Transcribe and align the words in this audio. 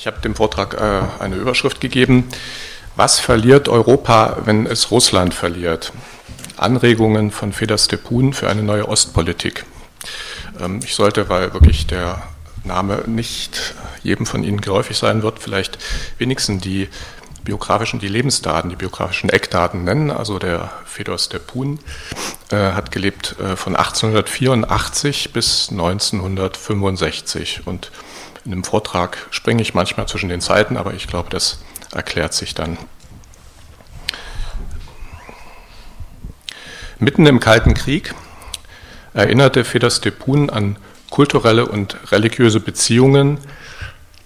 Ich 0.00 0.06
habe 0.06 0.18
dem 0.22 0.34
Vortrag 0.34 0.80
äh, 0.80 1.22
eine 1.22 1.36
Überschrift 1.36 1.78
gegeben. 1.82 2.26
Was 2.96 3.20
verliert 3.20 3.68
Europa, 3.68 4.38
wenn 4.46 4.64
es 4.64 4.90
Russland 4.90 5.34
verliert? 5.34 5.92
Anregungen 6.56 7.30
von 7.30 7.52
Feder 7.52 7.76
Stepun 7.76 8.32
für 8.32 8.48
eine 8.48 8.62
neue 8.62 8.88
Ostpolitik. 8.88 9.66
Ähm, 10.58 10.80
ich 10.82 10.94
sollte, 10.94 11.28
weil 11.28 11.52
wirklich 11.52 11.86
der 11.86 12.22
Name 12.64 13.02
nicht 13.08 13.74
jedem 14.02 14.24
von 14.24 14.42
Ihnen 14.42 14.62
geläufig 14.62 14.96
sein 14.96 15.22
wird, 15.22 15.38
vielleicht 15.38 15.76
wenigstens 16.16 16.62
die 16.62 16.88
biografischen, 17.44 18.00
die 18.00 18.08
Lebensdaten, 18.08 18.70
die 18.70 18.76
biografischen 18.76 19.28
Eckdaten 19.28 19.84
nennen. 19.84 20.10
Also 20.10 20.38
der 20.38 20.70
Fedor 20.86 21.18
Stepun 21.18 21.78
äh, 22.50 22.56
hat 22.56 22.90
gelebt 22.90 23.36
äh, 23.38 23.54
von 23.54 23.76
1884 23.76 25.34
bis 25.34 25.68
1965 25.70 27.66
und 27.66 27.90
in 28.44 28.52
einem 28.52 28.64
Vortrag 28.64 29.26
springe 29.30 29.62
ich 29.62 29.74
manchmal 29.74 30.08
zwischen 30.08 30.28
den 30.28 30.40
Zeiten, 30.40 30.76
aber 30.76 30.94
ich 30.94 31.06
glaube, 31.06 31.30
das 31.30 31.62
erklärt 31.92 32.32
sich 32.32 32.54
dann. 32.54 32.78
Mitten 36.98 37.26
im 37.26 37.40
Kalten 37.40 37.74
Krieg 37.74 38.14
erinnerte 39.14 39.64
Feder 39.64 39.90
Stepun 39.90 40.50
an 40.50 40.76
kulturelle 41.10 41.66
und 41.66 41.96
religiöse 42.12 42.60
Beziehungen, 42.60 43.38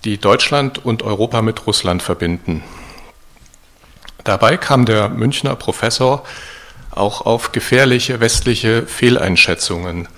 die 0.04 0.18
Deutschland 0.18 0.84
und 0.84 1.02
Europa 1.02 1.40
mit 1.40 1.66
Russland 1.66 2.02
verbinden. 2.02 2.62
Dabei 4.22 4.56
kam 4.56 4.86
der 4.86 5.08
Münchner 5.08 5.56
Professor 5.56 6.24
auch 6.90 7.22
auf 7.22 7.52
gefährliche 7.52 8.20
westliche 8.20 8.86
Fehleinschätzungen 8.86 10.08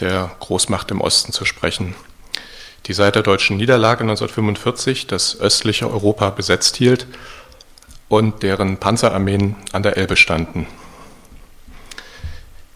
der 0.00 0.30
Großmacht 0.40 0.90
im 0.90 1.00
Osten 1.00 1.32
zu 1.32 1.44
sprechen 1.44 1.94
die 2.86 2.92
seit 2.92 3.14
der 3.14 3.22
deutschen 3.22 3.56
Niederlage 3.56 4.00
1945 4.02 5.06
das 5.06 5.38
östliche 5.38 5.90
Europa 5.90 6.30
besetzt 6.30 6.76
hielt 6.76 7.06
und 8.08 8.42
deren 8.42 8.78
Panzerarmeen 8.78 9.56
an 9.72 9.82
der 9.82 9.96
Elbe 9.96 10.16
standen. 10.16 10.66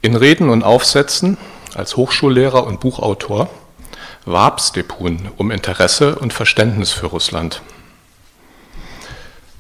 In 0.03 0.17
Reden 0.17 0.51
und 0.51 0.63
Aufsätzen 0.63 1.39
als 1.75 1.97
Hochschullehrer 1.97 2.67
und 2.67 2.81
Buchautor 2.81 3.49
warb 4.27 4.61
Stepun 4.61 5.31
um 5.37 5.51
Interesse 5.51 6.17
und 6.17 6.33
Verständnis 6.33 6.93
für 6.93 7.07
Russland. 7.07 7.63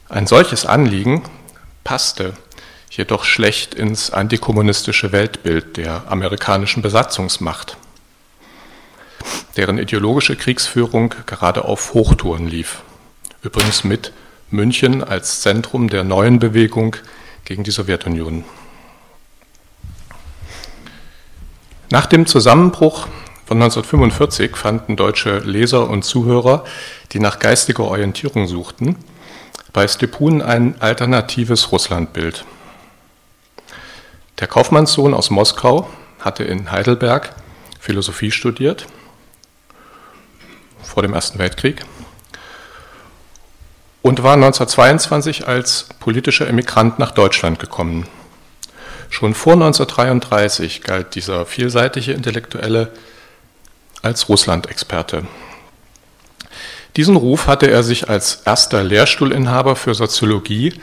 Ein 0.08 0.26
solches 0.26 0.64
Anliegen 0.66 1.24
passte 1.82 2.34
jedoch 2.90 3.24
schlecht 3.24 3.74
ins 3.74 4.10
antikommunistische 4.10 5.10
Weltbild 5.12 5.76
der 5.76 6.04
amerikanischen 6.08 6.82
Besatzungsmacht 6.82 7.76
deren 9.56 9.78
ideologische 9.78 10.36
Kriegsführung 10.36 11.14
gerade 11.26 11.64
auf 11.64 11.94
Hochtouren 11.94 12.46
lief. 12.46 12.82
Übrigens 13.42 13.84
mit 13.84 14.12
München 14.50 15.02
als 15.02 15.40
Zentrum 15.40 15.88
der 15.88 16.04
neuen 16.04 16.38
Bewegung 16.38 16.96
gegen 17.44 17.64
die 17.64 17.70
Sowjetunion. 17.70 18.44
Nach 21.90 22.06
dem 22.06 22.26
Zusammenbruch 22.26 23.06
von 23.46 23.58
1945 23.58 24.56
fanden 24.56 24.96
deutsche 24.96 25.38
Leser 25.38 25.88
und 25.88 26.04
Zuhörer, 26.04 26.64
die 27.12 27.20
nach 27.20 27.38
geistiger 27.38 27.84
Orientierung 27.84 28.46
suchten, 28.46 28.96
bei 29.72 29.86
Stepun 29.86 30.40
ein 30.40 30.80
alternatives 30.80 31.70
Russlandbild. 31.72 32.44
Der 34.40 34.48
Kaufmannssohn 34.48 35.14
aus 35.14 35.30
Moskau 35.30 35.88
hatte 36.20 36.44
in 36.44 36.70
Heidelberg 36.70 37.34
Philosophie 37.78 38.30
studiert 38.30 38.86
vor 40.84 41.02
dem 41.02 41.14
Ersten 41.14 41.38
Weltkrieg 41.38 41.84
und 44.04 44.22
war 44.22 44.34
1922 44.34 45.48
als 45.48 45.88
politischer 45.98 46.46
Emigrant 46.46 46.98
nach 46.98 47.10
Deutschland 47.10 47.58
gekommen. 47.58 48.06
Schon 49.08 49.32
vor 49.32 49.54
1933 49.54 50.82
galt 50.82 51.14
dieser 51.14 51.46
vielseitige 51.46 52.12
Intellektuelle 52.12 52.92
als 54.02 54.28
Russland-Experte. 54.28 55.26
Diesen 56.96 57.16
Ruf 57.16 57.46
hatte 57.46 57.70
er 57.70 57.82
sich 57.82 58.10
als 58.10 58.42
erster 58.44 58.84
Lehrstuhlinhaber 58.84 59.74
für 59.74 59.94
Soziologie 59.94 60.74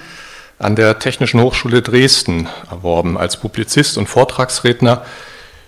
an 0.57 0.75
der 0.75 0.97
Technischen 0.97 1.41
Hochschule 1.41 1.81
Dresden 1.81 2.49
erworben, 2.69 3.17
als 3.17 3.37
Publizist 3.37 3.97
und 3.97 4.07
Vortragsredner, 4.07 5.05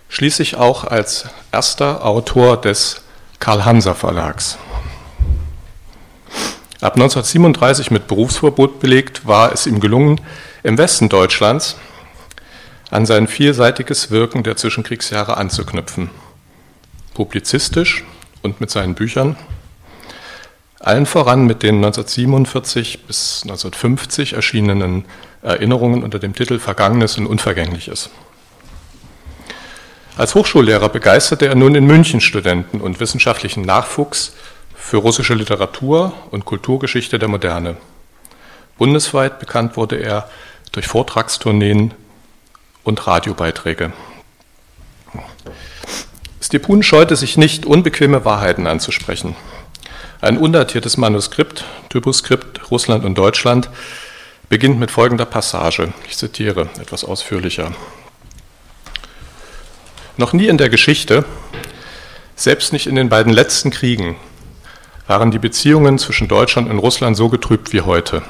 schließlich 0.09 0.55
auch 0.55 0.83
als 0.85 1.25
erster 1.51 2.03
Autor 2.03 2.59
des 2.59 3.03
Karl-Hanser 3.43 3.93
Verlags. 3.93 4.57
Ab 6.79 6.93
1937 6.93 7.91
mit 7.91 8.07
Berufsverbot 8.07 8.79
belegt, 8.79 9.27
war 9.27 9.51
es 9.51 9.67
ihm 9.67 9.81
gelungen, 9.81 10.21
im 10.63 10.77
Westen 10.77 11.09
Deutschlands 11.09 11.75
an 12.89 13.05
sein 13.05 13.27
vielseitiges 13.27 14.11
Wirken 14.11 14.43
der 14.43 14.55
Zwischenkriegsjahre 14.55 15.35
anzuknüpfen. 15.35 16.09
Publizistisch 17.15 18.05
und 18.43 18.61
mit 18.61 18.71
seinen 18.71 18.95
Büchern, 18.95 19.35
allen 20.79 21.05
voran 21.05 21.45
mit 21.45 21.63
den 21.63 21.83
1947 21.83 23.07
bis 23.07 23.41
1950 23.43 24.35
erschienenen 24.35 25.03
Erinnerungen 25.41 26.01
unter 26.01 26.19
dem 26.19 26.33
Titel 26.33 26.59
Vergangenes 26.59 27.17
und 27.17 27.27
Unvergängliches. 27.27 28.09
Als 30.15 30.35
Hochschullehrer 30.35 30.89
begeisterte 30.89 31.47
er 31.47 31.55
nun 31.55 31.73
in 31.73 31.85
München 31.85 32.21
Studenten 32.21 32.81
und 32.81 32.99
wissenschaftlichen 32.99 33.63
Nachwuchs 33.63 34.33
für 34.75 34.97
russische 34.97 35.33
Literatur 35.33 36.13
und 36.29 36.45
Kulturgeschichte 36.45 37.17
der 37.17 37.29
Moderne. 37.29 37.77
Bundesweit 38.77 39.39
bekannt 39.39 39.75
wurde 39.75 39.95
er 39.95 40.29
durch 40.71 40.85
Vortragstourneen 40.85 41.93
und 42.83 43.07
Radiobeiträge. 43.07 43.91
Stepun 46.39 46.83
scheute 46.83 47.15
sich 47.15 47.37
nicht, 47.37 47.65
unbequeme 47.65 48.23
Wahrheiten 48.23 48.67
anzusprechen. 48.67 49.35
Ein 50.21 50.37
undatiertes 50.37 50.97
Manuskript, 50.97 51.65
Typoskript 51.89 52.69
Russland 52.69 53.03
und 53.03 53.17
Deutschland, 53.17 53.69
beginnt 54.47 54.79
mit 54.79 54.91
folgender 54.91 55.25
Passage. 55.25 55.91
Ich 56.07 56.17
zitiere 56.17 56.69
etwas 56.79 57.03
ausführlicher. 57.03 57.71
Noch 60.15 60.31
nie 60.31 60.47
in 60.47 60.59
der 60.59 60.69
Geschichte, 60.69 61.25
selbst 62.35 62.71
nicht 62.71 62.85
in 62.85 62.95
den 62.95 63.09
beiden 63.09 63.33
letzten 63.33 63.71
Kriegen, 63.71 64.15
waren 65.07 65.31
die 65.31 65.39
Beziehungen 65.39 65.97
zwischen 65.97 66.27
Deutschland 66.27 66.69
und 66.69 66.77
Russland 66.77 67.17
so 67.17 67.29
getrübt 67.29 67.73
wie 67.73 67.81
heute. 67.81 68.21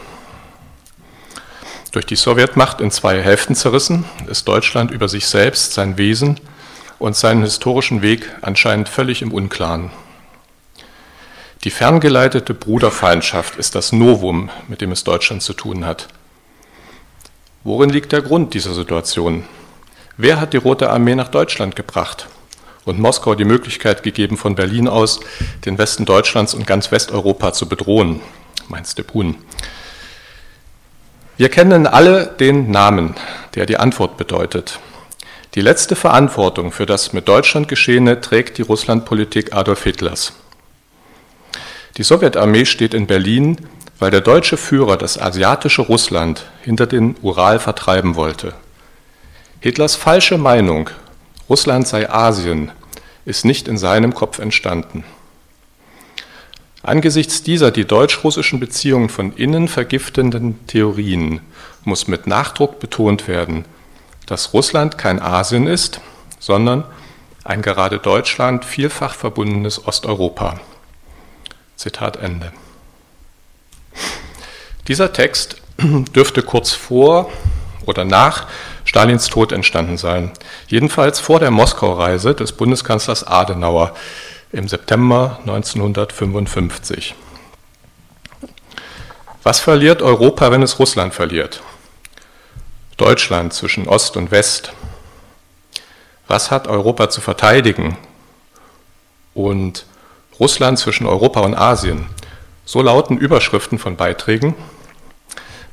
Durch 1.92 2.06
die 2.06 2.16
Sowjetmacht 2.16 2.80
in 2.80 2.90
zwei 2.90 3.22
Hälften 3.22 3.54
zerrissen, 3.54 4.06
ist 4.28 4.48
Deutschland 4.48 4.92
über 4.92 5.10
sich 5.10 5.28
selbst, 5.28 5.74
sein 5.74 5.98
Wesen 5.98 6.40
und 7.00 7.18
seinen 7.18 7.44
historischen 7.44 8.02
Weg 8.02 8.30
anscheinend 8.42 8.88
völlig 8.88 9.22
im 9.22 9.34
Unklaren. 9.34 9.92
Die 11.66 11.70
ferngeleitete 11.70 12.54
Bruderfeindschaft 12.54 13.58
ist 13.58 13.76
das 13.76 13.92
Novum, 13.92 14.50
mit 14.70 14.80
dem 14.80 14.94
es 14.94 15.04
Deutschland 15.04 15.44
zu 15.44 15.52
tun 15.52 15.86
hat. 15.86 16.08
Worin 17.66 17.90
liegt 17.90 18.14
der 18.14 18.22
Grund 18.22 18.54
dieser 18.54 18.74
Situation? 18.74 19.44
Wer 20.16 20.40
hat 20.40 20.54
die 20.54 20.58
Rote 20.58 20.92
Armee 20.92 21.16
nach 21.16 21.30
Deutschland 21.30 21.76
gebracht 21.76 22.28
und 22.86 23.00
Moskau 23.00 23.34
die 23.34 23.46
Möglichkeit 23.46 24.04
gegeben, 24.04 24.38
von 24.38 24.54
Berlin 24.54 24.88
aus 24.88 25.20
den 25.66 25.80
Westen 25.80 26.06
Deutschlands 26.06 26.54
und 26.54 26.68
ganz 26.68 26.92
Westeuropa 26.92 27.52
zu 27.52 27.68
bedrohen? 27.68 28.22
Mein 28.68 28.86
Stepun. 28.86 29.38
Wir 31.36 31.50
kennen 31.50 31.88
alle 31.88 32.28
den 32.28 32.70
Namen, 32.70 33.16
der 33.56 33.66
die 33.66 33.78
Antwort 33.78 34.18
bedeutet. 34.18 34.80
Die 35.56 35.62
letzte 35.62 35.96
Verantwortung 35.96 36.72
für 36.72 36.86
das 36.86 37.12
mit 37.12 37.28
Deutschland 37.28 37.68
Geschehene 37.68 38.22
trägt 38.22 38.60
die 38.60 38.64
Russlandpolitik 38.64 39.56
Adolf 39.56 39.84
Hitlers. 39.84 40.34
Die 41.98 42.04
Sowjetarmee 42.04 42.66
steht 42.66 42.94
in 42.94 43.08
Berlin, 43.08 43.58
weil 43.98 44.12
der 44.12 44.22
deutsche 44.22 44.58
Führer 44.58 44.96
das 44.96 45.20
asiatische 45.20 45.82
Russland 45.82 46.46
hinter 46.62 46.86
den 46.86 47.16
Ural 47.24 47.58
vertreiben 47.58 48.14
wollte. 48.16 48.54
Hitlers 49.64 49.96
falsche 49.96 50.38
Meinung, 50.38 50.90
Russland 51.48 51.88
sei 51.88 52.10
Asien, 52.10 52.70
ist 53.24 53.46
nicht 53.46 53.70
in 53.70 53.78
seinem 53.78 54.14
Kopf 54.14 54.40
entstanden. 54.40 55.06
Angesichts 56.82 57.44
dieser 57.44 57.72
die 57.72 57.86
deutsch-russischen 57.86 58.60
Beziehungen 58.60 59.08
von 59.08 59.32
innen 59.38 59.70
vergiftenden 59.70 60.68
Theorien 60.68 61.40
muss 61.86 62.10
mit 62.10 62.28
Nachdruck 62.28 62.82
betont 62.82 63.30
werden, 63.30 63.64
dass 64.26 64.54
Russland 64.54 64.98
kein 64.98 65.22
Asien 65.22 65.66
ist, 65.66 66.02
sondern 66.40 66.84
ein 67.46 67.62
gerade 67.62 68.00
Deutschland 68.00 68.66
vielfach 68.66 69.16
verbundenes 69.16 69.88
Osteuropa. 69.88 70.60
Zitat 71.78 72.18
Ende. 72.18 72.52
Dieser 74.90 75.14
Text 75.14 75.62
dürfte 76.14 76.42
kurz 76.44 76.74
vor 76.74 77.32
oder 77.86 78.04
nach 78.04 78.48
Stalins 78.86 79.28
Tod 79.28 79.52
entstanden 79.52 79.98
sein. 79.98 80.32
Jedenfalls 80.68 81.20
vor 81.20 81.40
der 81.40 81.52
Moskau-Reise 81.52 82.36
des 82.36 82.52
Bundeskanzlers 82.52 83.26
Adenauer 83.26 83.94
im 84.52 84.68
September 84.68 85.40
1955. 85.42 87.16
Was 89.44 89.60
verliert 89.60 90.02
Europa, 90.02 90.52
wenn 90.52 90.62
es 90.62 90.80
Russland 90.80 91.14
verliert? 91.14 91.62
Deutschland 92.98 93.54
zwischen 93.54 93.88
Ost 93.88 94.16
und 94.16 94.32
West. 94.32 94.74
Was 96.28 96.52
hat 96.52 96.68
Europa 96.68 97.10
zu 97.10 97.20
verteidigen? 97.20 97.98
Und 99.34 99.86
Russland 100.40 100.80
zwischen 100.80 101.08
Europa 101.08 101.42
und 101.42 101.56
Asien. 101.56 102.06
So 102.66 102.82
lauten 102.82 103.18
Überschriften 103.18 103.80
von 103.80 103.98
Beiträgen, 103.98 104.56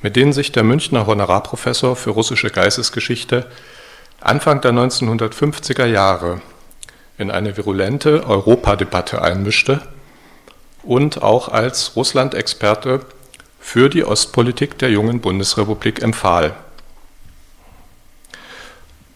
mit 0.03 0.17
denen 0.17 0.33
sich 0.33 0.53
der 0.53 0.63
Münchner 0.63 1.07
Honorarprofessor 1.07 1.97
für 1.97 2.11
russische 2.11 2.51
Geistesgeschichte 2.51 3.47
Anfang 4.21 4.61
der 4.61 4.73
1950er 4.73 5.87
Jahre 5.87 6.41
in 7.17 7.31
eine 7.31 7.57
virulente 7.57 8.27
Europadebatte 8.27 9.23
einmischte 9.23 9.81
und 10.83 11.23
auch 11.23 11.49
als 11.49 11.97
Russland-Experte 11.97 13.01
für 13.59 13.89
die 13.89 14.05
Ostpolitik 14.05 14.79
der 14.79 14.91
jungen 14.91 15.21
Bundesrepublik 15.21 16.03
empfahl. 16.03 16.55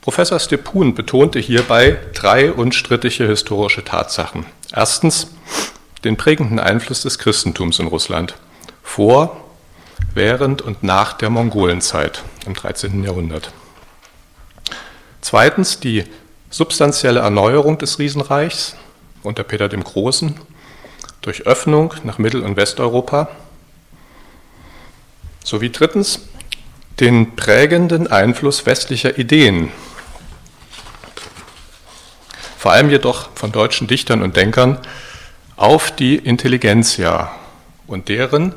Professor 0.03 0.39
Stepun 0.39 0.95
betonte 0.95 1.39
hierbei 1.39 1.99
drei 2.13 2.53
unstrittige 2.53 3.27
historische 3.27 3.85
Tatsachen. 3.85 4.45
Erstens 4.71 5.29
den 6.05 6.19
prägenden 6.19 6.59
Einfluss 6.59 7.01
des 7.01 7.19
Christentums 7.19 7.79
in 7.79 7.87
Russland 7.87 8.35
vor, 8.83 9.44
während 10.15 10.63
und 10.63 10.83
nach 10.83 11.13
der 11.13 11.31
Mongolenzeit 11.31 12.23
im 12.47 12.55
13. 12.55 13.05
Jahrhundert. 13.05 13.53
Zweitens 15.21 15.81
die 15.81 16.05
substanzielle 16.51 17.21
Erneuerung 17.21 17.79
des 17.79 17.99
Riesenreichs 17.99 18.77
unter 19.23 19.43
Peter 19.43 19.69
dem 19.69 19.83
Großen 19.83 20.39
durch 21.21 21.47
Öffnung 21.47 21.95
nach 22.05 22.19
Mittel- 22.19 22.43
und 22.43 22.57
Westeuropa. 22.57 23.29
Sowie 25.43 25.71
drittens 25.71 26.21
den 27.01 27.35
prägenden 27.35 28.07
Einfluss 28.07 28.67
westlicher 28.67 29.19
Ideen 29.19 29.73
vor 32.65 32.73
allem 32.73 32.89
jedoch 32.89 33.29
von 33.35 33.53
deutschen 33.53 33.89
Dichtern 33.89 34.23
und 34.23 34.37
Denkern, 34.37 34.79
auf 35.55 35.95
die 35.95 36.17
Intelligenzia 36.17 37.31
und 37.87 38.09
deren 38.09 38.55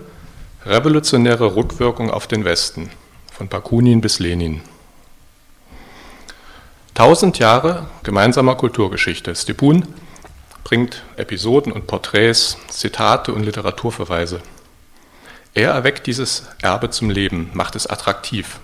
revolutionäre 0.68 1.56
Rückwirkung 1.56 2.12
auf 2.12 2.28
den 2.28 2.44
Westen, 2.44 2.90
von 3.32 3.48
Bakunin 3.48 4.02
bis 4.02 4.20
Lenin. 4.20 4.62
Tausend 6.94 7.40
Jahre 7.40 7.88
gemeinsamer 8.04 8.56
Kulturgeschichte. 8.56 9.34
Stepun 9.34 9.88
bringt 10.66 11.04
Episoden 11.16 11.72
und 11.72 11.88
Porträts, 11.88 12.58
Zitate 12.68 13.32
und 13.32 13.44
Literaturverweise. 13.44 14.42
Er 15.54 15.72
erweckt 15.72 16.06
dieses 16.06 16.48
Erbe 16.62 16.90
zum 16.90 17.10
Leben, 17.10 17.50
macht 17.54 17.78
es 17.78 17.88
attraktiv. 17.88 18.60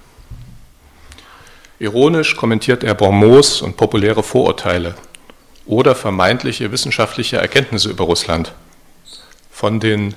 Ironisch 1.80 2.36
kommentiert 2.36 2.84
er 2.84 2.96
Bonmots 2.96 3.62
und 3.62 3.78
populäre 3.78 4.24
Vorurteile, 4.24 4.96
oder 5.66 5.96
vermeintliche 5.96 6.72
wissenschaftliche 6.74 7.38
Erkenntnisse 7.38 7.90
über 7.90 8.04
Russland 8.04 8.52
von 9.50 9.80
den 9.80 10.14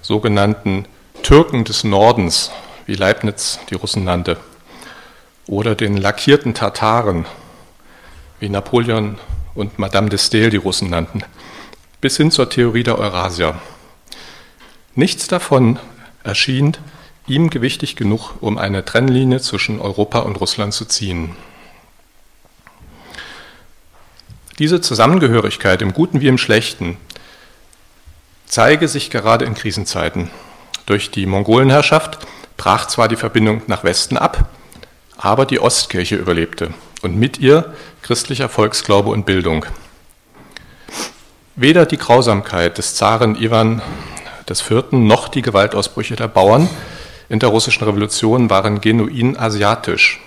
sogenannten 0.00 0.86
Türken 1.26 1.64
des 1.64 1.82
Nordens, 1.82 2.52
wie 2.86 2.94
Leibniz 2.94 3.58
die 3.68 3.74
Russen 3.74 4.04
nannte, 4.04 4.36
oder 5.48 5.74
den 5.74 5.96
lackierten 5.96 6.54
Tataren, 6.54 7.26
wie 8.38 8.48
Napoleon 8.48 9.18
und 9.56 9.76
Madame 9.76 10.08
de 10.08 10.20
Stael 10.20 10.50
die 10.50 10.56
Russen 10.56 10.88
nannten, 10.88 11.24
bis 12.00 12.16
hin 12.16 12.30
zur 12.30 12.48
Theorie 12.48 12.84
der 12.84 12.96
Eurasier. 12.96 13.60
Nichts 14.94 15.26
davon 15.26 15.80
erschien 16.22 16.76
ihm 17.26 17.50
gewichtig 17.50 17.96
genug, 17.96 18.34
um 18.40 18.56
eine 18.56 18.84
Trennlinie 18.84 19.40
zwischen 19.40 19.80
Europa 19.80 20.20
und 20.20 20.36
Russland 20.36 20.74
zu 20.74 20.84
ziehen. 20.84 21.34
Diese 24.60 24.80
Zusammengehörigkeit 24.80 25.82
im 25.82 25.92
Guten 25.92 26.20
wie 26.20 26.28
im 26.28 26.38
Schlechten 26.38 26.96
zeige 28.46 28.86
sich 28.86 29.10
gerade 29.10 29.44
in 29.44 29.56
Krisenzeiten. 29.56 30.30
Durch 30.86 31.10
die 31.10 31.26
Mongolenherrschaft 31.26 32.18
brach 32.56 32.86
zwar 32.86 33.08
die 33.08 33.16
Verbindung 33.16 33.62
nach 33.66 33.82
Westen 33.82 34.16
ab, 34.16 34.48
aber 35.18 35.44
die 35.44 35.60
Ostkirche 35.60 36.14
überlebte 36.14 36.72
und 37.02 37.16
mit 37.16 37.38
ihr 37.38 37.74
christlicher 38.02 38.48
Volksglaube 38.48 39.10
und 39.10 39.26
Bildung. 39.26 39.66
Weder 41.56 41.86
die 41.86 41.96
Grausamkeit 41.96 42.78
des 42.78 42.94
Zaren 42.94 43.34
Iwan 43.34 43.82
IV. 44.48 44.92
noch 44.92 45.28
die 45.28 45.42
Gewaltausbrüche 45.42 46.14
der 46.14 46.28
Bauern 46.28 46.68
in 47.28 47.40
der 47.40 47.48
russischen 47.48 47.82
Revolution 47.82 48.48
waren 48.50 48.80
genuin 48.80 49.36
asiatisch, 49.36 50.20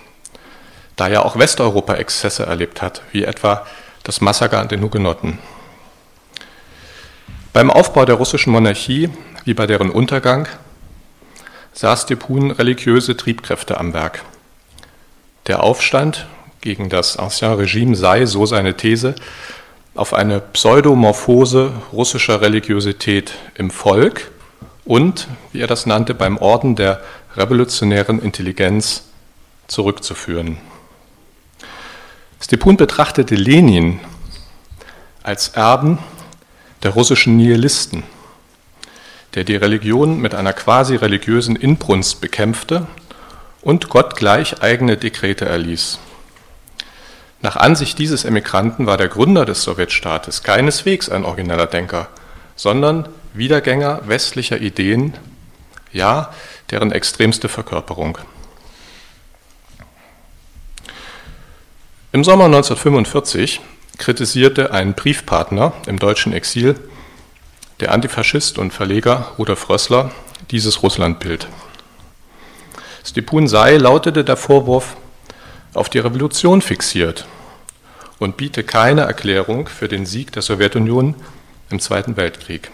da 0.98 1.08
ja 1.08 1.24
auch 1.24 1.40
Westeuropa 1.40 1.94
Exzesse 1.94 2.46
erlebt 2.46 2.82
hat, 2.82 3.02
wie 3.14 3.24
etwa 3.24 3.66
das 4.04 4.20
Massaker 4.20 4.60
an 4.60 4.68
den 4.68 4.82
Hugenotten. 4.82 5.40
Beim 7.54 7.72
Aufbau 7.72 8.06
der 8.06 8.16
russischen 8.16 8.52
Monarchie, 8.52 9.10
wie 9.50 9.56
bei 9.56 9.66
deren 9.66 9.90
Untergang, 9.90 10.48
sah 11.74 11.98
Stepun 11.98 12.52
religiöse 12.52 13.18
Triebkräfte 13.18 13.80
am 13.80 13.96
Werk. 13.96 14.24
Der 15.48 15.64
Aufstand 15.64 16.28
gegen 16.62 16.90
das 16.90 17.18
Ancien 17.18 17.54
Regime 17.54 17.96
sei, 17.96 18.28
so 18.28 18.46
seine 18.46 18.78
These, 18.78 19.16
auf 19.96 20.14
eine 20.14 20.40
Pseudomorphose 20.40 21.72
russischer 21.92 22.42
Religiosität 22.42 23.34
im 23.56 23.72
Volk 23.72 24.30
und, 24.86 25.28
wie 25.52 25.62
er 25.62 25.68
das 25.68 25.88
nannte, 25.88 26.14
beim 26.14 26.38
Orden 26.38 26.76
der 26.76 27.02
revolutionären 27.36 28.22
Intelligenz 28.22 29.06
zurückzuführen. 29.66 30.58
Stepun 32.40 32.78
betrachtete 32.78 33.34
Lenin 33.34 34.00
als 35.24 35.50
Erben 35.50 35.98
der 36.84 36.92
russischen 36.92 37.36
Nihilisten, 37.36 38.04
der 39.36 39.44
die 39.44 39.56
Religion 39.56 40.20
mit 40.20 40.34
einer 40.34 40.54
quasi 40.54 40.96
religiösen 40.96 41.56
Inbrunst 41.56 42.22
bekämpfte 42.22 42.88
und 43.62 43.90
Gott 43.90 44.16
gleich 44.16 44.62
eigene 44.62 44.98
Dekrete 44.98 45.46
erließ. 45.46 46.00
Nach 47.42 47.56
Ansicht 47.56 47.98
dieses 48.00 48.26
Emigranten 48.26 48.86
war 48.86 48.98
der 48.98 49.08
Gründer 49.08 49.46
des 49.46 49.64
Sowjetstaates 49.64 50.44
keineswegs 50.44 51.10
ein 51.10 51.24
origineller 51.24 51.68
Denker, 51.68 52.10
sondern 52.56 53.08
Wiedergänger 53.34 54.02
westlicher 54.08 54.60
Ideen, 54.60 55.14
ja, 55.94 56.34
deren 56.72 56.92
extremste 56.92 57.48
Verkörperung. 57.48 58.18
Im 62.12 62.24
Sommer 62.24 62.46
1945 62.46 63.62
kritisierte 63.98 64.74
ein 64.74 64.94
Briefpartner 64.94 65.74
im 65.86 66.00
deutschen 66.00 66.34
Exil, 66.34 66.76
der 67.80 67.92
Antifaschist 67.92 68.58
und 68.58 68.72
Verleger 68.72 69.32
Rudolf 69.38 69.70
Rössler, 69.70 70.12
dieses 70.52 70.84
Russlandbild. 70.84 71.48
Stepun 73.06 73.48
sei, 73.48 73.78
lautete 73.78 74.24
der 74.24 74.38
Vorwurf, 74.38 74.96
auf 75.74 75.90
die 75.90 76.00
Revolution 76.00 76.62
fixiert 76.62 77.26
und 78.18 78.38
biete 78.38 78.64
keine 78.64 79.02
Erklärung 79.02 79.68
für 79.68 79.88
den 79.88 80.06
Sieg 80.06 80.32
der 80.32 80.42
Sowjetunion 80.42 81.16
im 81.70 81.80
Zweiten 81.80 82.18
Weltkrieg. 82.18 82.72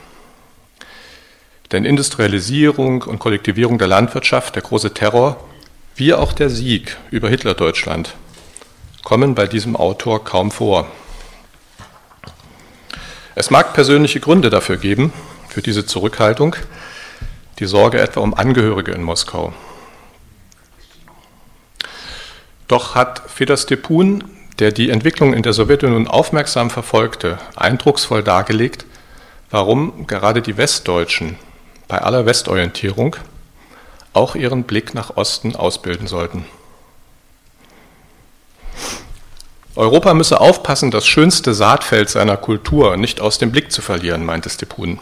Denn 1.71 1.85
Industrialisierung 1.85 3.03
und 3.03 3.19
Kollektivierung 3.19 3.77
der 3.77 3.87
Landwirtschaft, 3.87 4.55
der 4.55 4.61
große 4.61 4.93
Terror, 4.93 5.43
wie 5.95 6.13
auch 6.13 6.33
der 6.33 6.49
Sieg 6.49 6.97
über 7.11 7.29
Hitlerdeutschland 7.29 8.15
kommen 9.03 9.35
bei 9.35 9.45
diesem 9.45 9.75
Autor 9.75 10.23
kaum 10.23 10.51
vor. 10.51 10.87
Es 13.37 13.49
mag 13.49 13.73
persönliche 13.73 14.21
Gründe 14.21 14.49
dafür 14.49 14.77
geben, 14.77 15.11
für 15.49 15.61
diese 15.61 15.85
Zurückhaltung, 15.85 16.55
die 17.59 17.65
Sorge 17.65 17.99
etwa 17.99 18.21
um 18.21 18.33
Angehörige 18.33 18.93
in 18.93 19.03
Moskau. 19.03 19.53
Doch 22.69 22.95
hat 22.95 23.29
Feder 23.29 23.57
Stepun, 23.57 24.23
der 24.59 24.71
die 24.71 24.89
Entwicklung 24.89 25.33
in 25.33 25.43
der 25.43 25.51
Sowjetunion 25.51 26.07
aufmerksam 26.07 26.69
verfolgte, 26.69 27.37
eindrucksvoll 27.57 28.23
dargelegt, 28.23 28.85
warum 29.51 30.07
gerade 30.07 30.41
die 30.41 30.55
Westdeutschen 30.55 31.37
bei 31.89 32.01
aller 32.01 32.25
Westorientierung 32.25 33.17
auch 34.13 34.35
ihren 34.35 34.63
Blick 34.63 34.93
nach 34.93 35.17
Osten 35.17 35.57
ausbilden 35.57 36.07
sollten. 36.07 36.45
Europa 39.77 40.13
müsse 40.13 40.39
aufpassen, 40.39 40.89
das 40.89 41.05
schönste 41.05 41.53
Saatfeld 41.53 42.09
seiner 42.09 42.37
Kultur 42.37 42.95
nicht 42.95 43.19
aus 43.19 43.39
dem 43.39 43.51
Blick 43.51 43.73
zu 43.73 43.81
verlieren, 43.81 44.25
meinte 44.25 44.49
Stepun. 44.49 44.99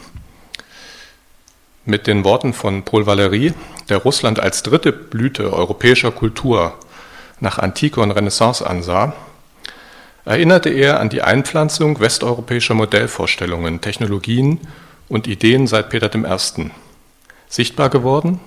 Mit 1.86 2.08
den 2.08 2.24
Worten 2.24 2.54
von 2.54 2.84
Paul 2.84 3.04
Valéry, 3.04 3.54
der 3.90 3.98
Russland 3.98 4.40
als 4.40 4.64
dritte 4.64 4.92
Blüte 4.92 5.54
europäischer 5.54 6.12
Kultur 6.12 6.74
nach 7.40 7.60
Antike 7.60 8.02
und 8.02 8.10
Renaissance 8.12 8.66
ansah, 8.66 9.14
erinnerte 10.26 10.70
er 10.70 11.00
an 11.00 11.10
die 11.10 11.22
Einpflanzung 11.22 12.00
westeuropäischer 12.00 12.74
Modellvorstellungen, 12.74 13.82
Technologien 13.82 14.60
und 15.08 15.28
Ideen 15.28 15.68
seit 15.68 15.90
Peter 15.90 16.10
I. 16.16 16.72
Sichtbar 17.48 17.90
geworden 17.90 18.40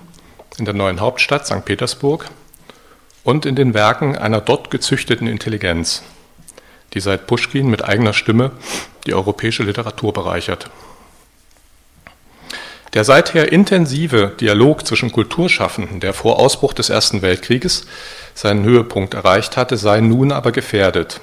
in 0.57 0.65
der 0.65 0.73
neuen 0.73 0.99
Hauptstadt 0.99 1.45
St. 1.45 1.63
Petersburg 1.63 2.25
und 3.23 3.45
in 3.45 3.55
den 3.55 3.73
Werken 3.73 4.17
einer 4.17 4.41
dort 4.41 4.71
gezüchteten 4.71 5.27
Intelligenz, 5.27 6.01
die 6.93 6.99
seit 6.99 7.27
Puschkin 7.27 7.69
mit 7.69 7.83
eigener 7.83 8.13
Stimme 8.13 8.51
die 9.05 9.13
europäische 9.13 9.63
Literatur 9.63 10.13
bereichert. 10.13 10.69
Der 12.93 13.03
seither 13.03 13.51
intensive 13.51 14.33
Dialog 14.39 14.87
zwischen 14.87 15.11
Kulturschaffenden, 15.11 15.99
der 15.99 16.13
vor 16.13 16.39
Ausbruch 16.39 16.73
des 16.73 16.89
Ersten 16.89 17.21
Weltkrieges 17.21 17.85
seinen 18.33 18.63
Höhepunkt 18.63 19.13
erreicht 19.13 19.57
hatte, 19.57 19.77
sei 19.77 19.99
nun 19.99 20.31
aber 20.31 20.51
gefährdet. 20.51 21.19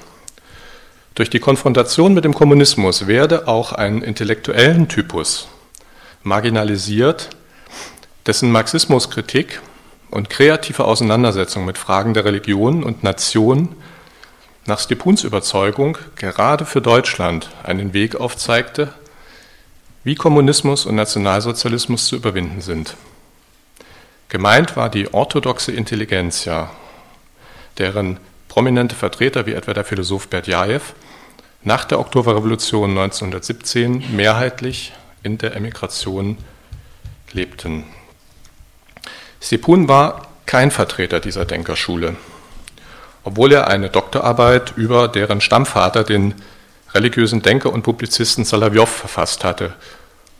Durch 1.15 1.29
die 1.29 1.39
Konfrontation 1.39 2.13
mit 2.13 2.25
dem 2.25 2.33
Kommunismus 2.33 3.07
werde 3.07 3.47
auch 3.47 3.71
einen 3.71 4.01
intellektuellen 4.01 4.87
Typus 4.87 5.47
marginalisiert, 6.23 7.29
dessen 8.25 8.51
Marxismuskritik 8.51 9.61
und 10.11 10.29
kreative 10.29 10.85
Auseinandersetzung 10.85 11.65
mit 11.65 11.77
Fragen 11.77 12.13
der 12.13 12.25
Religion 12.25 12.83
und 12.83 13.03
Nation 13.03 13.75
nach 14.65 14.79
Stepuns 14.79 15.23
Überzeugung 15.23 15.97
gerade 16.15 16.65
für 16.65 16.81
Deutschland 16.81 17.49
einen 17.63 17.93
Weg 17.93 18.15
aufzeigte, 18.15 18.93
wie 20.03 20.15
Kommunismus 20.15 20.85
und 20.85 20.95
Nationalsozialismus 20.95 22.07
zu 22.07 22.15
überwinden 22.15 22.61
sind. 22.61 22.95
Gemeint 24.29 24.75
war 24.75 24.89
die 24.89 25.13
orthodoxe 25.13 25.71
Intelligenzia, 25.71 26.71
deren 27.77 28.19
prominente 28.47 28.95
Vertreter 28.95 29.45
wie 29.45 29.53
etwa 29.53 29.73
der 29.73 29.83
Philosoph 29.83 30.27
Berdjajew 30.29 30.81
nach 31.63 31.85
der 31.85 31.99
Oktoberrevolution 31.99 32.91
1917 32.91 34.15
mehrheitlich 34.15 34.93
in 35.23 35.37
der 35.37 35.55
Emigration 35.55 36.37
lebten. 37.33 37.83
Stepun 39.41 39.87
war 39.87 40.27
kein 40.45 40.71
Vertreter 40.71 41.19
dieser 41.19 41.45
Denkerschule, 41.45 42.15
obwohl 43.25 43.51
er 43.51 43.67
eine 43.67 43.89
Doktorarbeit 43.89 44.73
über 44.77 45.07
deren 45.07 45.41
Stammvater, 45.41 46.03
den 46.03 46.35
religiösen 46.93 47.41
Denker 47.41 47.73
und 47.73 47.81
Publizisten 47.81 48.45
Solow, 48.45 48.85
verfasst 48.85 49.43
hatte 49.43 49.73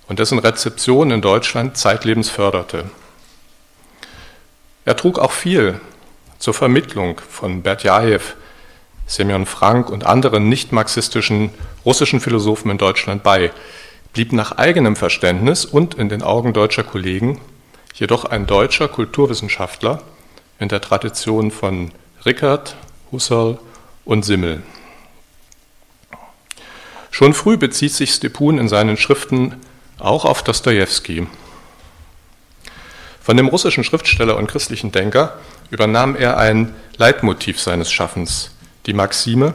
und 0.08 0.20
dessen 0.20 0.40
Rezeption 0.40 1.12
in 1.12 1.22
Deutschland 1.22 1.78
zeitlebens 1.78 2.30
förderte. 2.30 2.86
Er 4.86 4.96
trug 4.96 5.18
auch 5.18 5.32
viel 5.32 5.82
zur 6.38 6.54
Vermittlung 6.54 7.20
von 7.28 7.64
Berdjajew, 7.64 8.22
Semyon 9.08 9.48
Frank 9.48 9.90
und 9.90 10.06
anderen 10.06 10.48
nicht-marxistischen 10.48 11.50
russischen 11.86 12.20
Philosophen 12.20 12.70
in 12.70 12.78
Deutschland 12.78 13.24
bei, 13.24 13.52
blieb 14.14 14.32
nach 14.32 14.54
eigenem 14.54 14.96
Verständnis 14.96 15.66
und 15.66 15.96
in 15.96 16.10
den 16.10 16.22
Augen 16.22 16.54
deutscher 16.54 16.84
Kollegen 16.84 17.42
jedoch 17.96 18.26
ein 18.26 18.46
deutscher 18.46 18.88
Kulturwissenschaftler 18.88 20.04
in 20.60 20.70
der 20.70 20.82
Tradition 20.82 21.50
von 21.50 21.92
Rickert, 22.26 22.76
Husserl 23.12 23.60
und 24.04 24.26
Simmel. 24.26 24.64
Schon 27.12 27.36
früh 27.36 27.56
bezieht 27.56 27.94
sich 27.94 28.12
Stepun 28.12 28.58
in 28.58 28.68
seinen 28.68 28.98
Schriften 28.98 29.62
auch 30.00 30.26
auf 30.26 30.44
Dostoevsky. 30.44 31.28
Von 33.22 33.38
dem 33.38 33.48
russischen 33.48 33.84
Schriftsteller 33.84 34.38
und 34.38 34.48
christlichen 34.48 34.92
Denker 34.92 35.38
übernahm 35.70 36.16
er 36.16 36.38
ein 36.38 36.74
Leitmotiv 36.98 37.62
seines 37.62 37.92
Schaffens, 37.92 38.52
die 38.88 38.94
Maxime, 38.94 39.54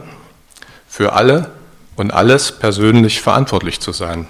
für 0.87 1.13
alle 1.13 1.51
und 1.97 2.11
alles 2.11 2.53
persönlich 2.53 3.21
verantwortlich 3.21 3.81
zu 3.81 3.91
sein. 3.91 4.27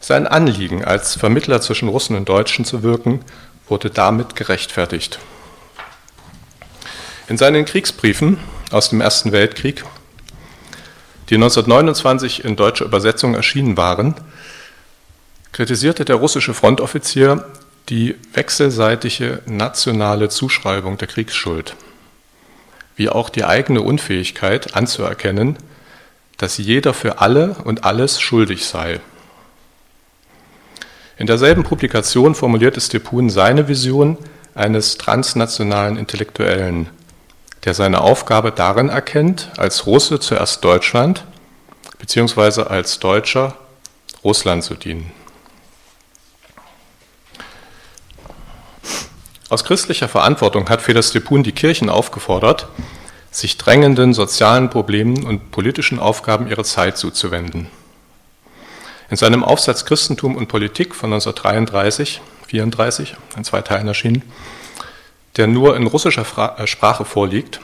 Sein 0.00 0.26
Anliegen, 0.26 0.84
als 0.84 1.14
Vermittler 1.14 1.60
zwischen 1.60 1.88
Russen 1.88 2.16
und 2.16 2.28
Deutschen 2.28 2.64
zu 2.64 2.82
wirken, 2.82 3.24
wurde 3.68 3.90
damit 3.90 4.36
gerechtfertigt. 4.36 5.18
In 7.28 7.36
seinen 7.36 7.64
Kriegsbriefen 7.64 8.38
aus 8.70 8.90
dem 8.90 9.00
Ersten 9.00 9.32
Weltkrieg, 9.32 9.84
die 11.28 11.34
1929 11.34 12.44
in 12.44 12.56
deutscher 12.56 12.86
Übersetzung 12.86 13.34
erschienen 13.34 13.76
waren, 13.76 14.14
kritisierte 15.52 16.04
der 16.04 16.16
russische 16.16 16.54
Frontoffizier 16.54 17.44
die 17.88 18.16
wechselseitige 18.32 19.42
nationale 19.46 20.28
Zuschreibung 20.28 20.98
der 20.98 21.08
Kriegsschuld 21.08 21.76
wie 22.98 23.08
auch 23.08 23.30
die 23.30 23.44
eigene 23.44 23.80
Unfähigkeit 23.80 24.74
anzuerkennen, 24.74 25.56
dass 26.36 26.58
jeder 26.58 26.92
für 26.92 27.20
alle 27.20 27.54
und 27.64 27.84
alles 27.84 28.20
schuldig 28.20 28.66
sei. 28.66 29.00
In 31.16 31.28
derselben 31.28 31.62
Publikation 31.62 32.34
formulierte 32.34 32.80
Stepun 32.80 33.30
seine 33.30 33.68
Vision 33.68 34.18
eines 34.54 34.98
transnationalen 34.98 35.96
Intellektuellen, 35.96 36.88
der 37.64 37.74
seine 37.74 38.00
Aufgabe 38.00 38.52
darin 38.52 38.88
erkennt, 38.88 39.50
als 39.56 39.86
Russe 39.86 40.20
zuerst 40.20 40.64
Deutschland 40.64 41.24
beziehungsweise 41.98 42.70
als 42.70 42.98
Deutscher 42.98 43.56
Russland 44.24 44.64
zu 44.64 44.74
dienen. 44.74 45.12
Aus 49.50 49.64
christlicher 49.64 50.08
Verantwortung 50.08 50.68
hat 50.68 50.82
Feder 50.82 51.02
Stepun 51.02 51.42
die 51.42 51.52
Kirchen 51.52 51.88
aufgefordert, 51.88 52.68
sich 53.30 53.56
drängenden 53.56 54.12
sozialen 54.12 54.70
Problemen 54.70 55.24
und 55.24 55.50
politischen 55.50 55.98
Aufgaben 55.98 56.48
ihrer 56.48 56.64
Zeit 56.64 56.98
zuzuwenden. 56.98 57.68
In 59.10 59.16
seinem 59.16 59.42
Aufsatz 59.42 59.86
Christentum 59.86 60.36
und 60.36 60.48
Politik 60.48 60.94
von 60.94 61.12
1933, 61.12 62.20
34, 62.46 63.16
in 63.36 63.44
zwei 63.44 63.62
Teilen 63.62 63.88
erschienen, 63.88 64.22
der 65.38 65.46
nur 65.46 65.76
in 65.76 65.86
russischer 65.86 66.26
äh, 66.58 66.66
Sprache 66.66 67.04
vorliegt, 67.04 67.60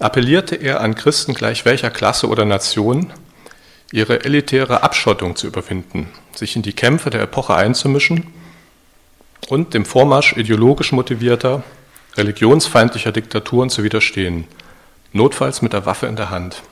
appellierte 0.00 0.56
er 0.56 0.80
an 0.80 0.94
Christen 0.94 1.32
gleich 1.32 1.64
welcher 1.64 1.90
Klasse 1.90 2.28
oder 2.28 2.44
Nation, 2.44 3.12
ihre 3.92 4.24
elitäre 4.24 4.82
Abschottung 4.82 5.36
zu 5.36 5.46
überwinden, 5.46 6.10
sich 6.34 6.56
in 6.56 6.62
die 6.62 6.72
Kämpfe 6.72 7.10
der 7.10 7.22
Epoche 7.22 7.54
einzumischen 7.54 8.26
und 9.48 9.74
dem 9.74 9.84
Vormarsch 9.84 10.36
ideologisch 10.36 10.92
motivierter, 10.92 11.62
religionsfeindlicher 12.16 13.12
Diktaturen 13.12 13.70
zu 13.70 13.84
widerstehen, 13.84 14.46
notfalls 15.12 15.62
mit 15.62 15.72
der 15.72 15.86
Waffe 15.86 16.06
in 16.06 16.16
der 16.16 16.30
Hand. 16.30 16.62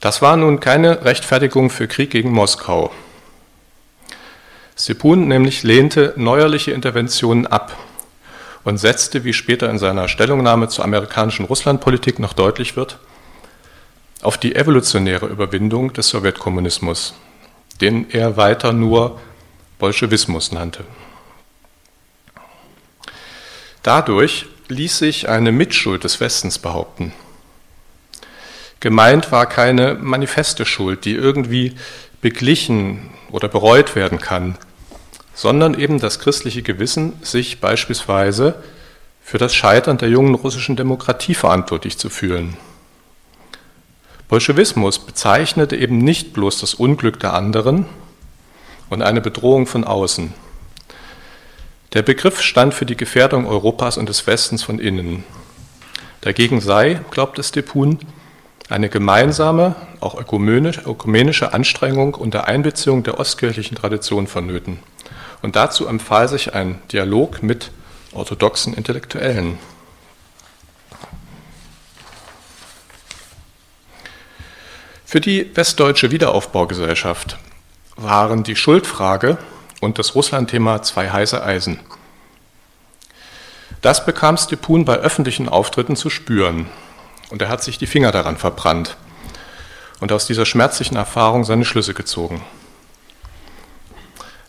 Das 0.00 0.20
war 0.20 0.36
nun 0.36 0.60
keine 0.60 1.04
Rechtfertigung 1.04 1.70
für 1.70 1.88
Krieg 1.88 2.10
gegen 2.10 2.30
Moskau. 2.30 2.92
Sipun 4.76 5.28
nämlich 5.28 5.62
lehnte 5.62 6.12
neuerliche 6.16 6.72
Interventionen 6.72 7.46
ab 7.46 7.76
und 8.64 8.78
setzte, 8.78 9.24
wie 9.24 9.32
später 9.32 9.70
in 9.70 9.78
seiner 9.78 10.08
Stellungnahme 10.08 10.68
zur 10.68 10.84
amerikanischen 10.84 11.44
Russlandpolitik 11.44 12.18
noch 12.18 12.32
deutlich 12.32 12.76
wird, 12.76 12.98
auf 14.22 14.38
die 14.38 14.56
evolutionäre 14.56 15.26
Überwindung 15.26 15.92
des 15.92 16.08
Sowjetkommunismus, 16.08 17.14
den 17.80 18.10
er 18.10 18.36
weiter 18.36 18.72
nur 18.72 19.20
Bolschewismus 19.78 20.50
nannte. 20.52 20.84
Dadurch 23.82 24.46
ließ 24.68 24.98
sich 24.98 25.28
eine 25.28 25.52
Mitschuld 25.52 26.04
des 26.04 26.20
Westens 26.20 26.58
behaupten. 26.58 27.12
Gemeint 28.80 29.30
war 29.30 29.46
keine 29.46 29.94
manifeste 29.94 30.64
Schuld, 30.64 31.04
die 31.04 31.14
irgendwie 31.14 31.74
beglichen 32.22 33.10
oder 33.30 33.48
bereut 33.48 33.94
werden 33.94 34.20
kann, 34.20 34.56
sondern 35.34 35.78
eben 35.78 36.00
das 36.00 36.18
christliche 36.18 36.62
Gewissen, 36.62 37.14
sich 37.22 37.60
beispielsweise 37.60 38.54
für 39.22 39.38
das 39.38 39.54
Scheitern 39.54 39.98
der 39.98 40.08
jungen 40.08 40.34
russischen 40.34 40.76
Demokratie 40.76 41.34
verantwortlich 41.34 41.98
zu 41.98 42.10
fühlen. 42.10 42.56
Bolschewismus 44.28 44.98
bezeichnete 44.98 45.76
eben 45.76 45.98
nicht 45.98 46.32
bloß 46.32 46.60
das 46.60 46.74
Unglück 46.74 47.20
der 47.20 47.34
anderen, 47.34 47.86
und 48.90 49.02
eine 49.02 49.20
Bedrohung 49.20 49.66
von 49.66 49.84
außen. 49.84 50.32
Der 51.92 52.02
Begriff 52.02 52.42
stand 52.42 52.74
für 52.74 52.86
die 52.86 52.96
Gefährdung 52.96 53.46
Europas 53.46 53.96
und 53.96 54.08
des 54.08 54.26
Westens 54.26 54.62
von 54.62 54.78
innen. 54.78 55.24
Dagegen 56.20 56.60
sei, 56.60 57.00
glaubt 57.10 57.38
es 57.38 57.52
Depun, 57.52 57.98
eine 58.68 58.88
gemeinsame, 58.88 59.76
auch 60.00 60.14
ökumenische 60.18 61.52
Anstrengung 61.52 62.14
unter 62.14 62.46
Einbeziehung 62.46 63.02
der 63.02 63.20
ostkirchlichen 63.20 63.76
Tradition 63.76 64.26
vonnöten. 64.26 64.78
Und 65.44 65.56
dazu 65.56 65.86
empfahl 65.86 66.26
sich 66.26 66.54
ein 66.54 66.80
Dialog 66.90 67.42
mit 67.42 67.70
orthodoxen 68.14 68.72
Intellektuellen. 68.72 69.58
Für 75.04 75.20
die 75.20 75.54
westdeutsche 75.54 76.10
Wiederaufbaugesellschaft 76.10 77.36
waren 77.96 78.42
die 78.42 78.56
Schuldfrage 78.56 79.36
und 79.82 79.98
das 79.98 80.14
Russland-Thema 80.14 80.80
zwei 80.80 81.10
heiße 81.10 81.44
Eisen. 81.44 81.78
Das 83.82 84.06
bekam 84.06 84.38
Stepun 84.38 84.86
bei 84.86 84.94
öffentlichen 84.94 85.50
Auftritten 85.50 85.94
zu 85.94 86.08
spüren 86.08 86.70
und 87.28 87.42
er 87.42 87.50
hat 87.50 87.62
sich 87.62 87.76
die 87.76 87.86
Finger 87.86 88.12
daran 88.12 88.38
verbrannt 88.38 88.96
und 90.00 90.10
aus 90.10 90.26
dieser 90.26 90.46
schmerzlichen 90.46 90.96
Erfahrung 90.96 91.44
seine 91.44 91.66
Schlüsse 91.66 91.92
gezogen. 91.92 92.42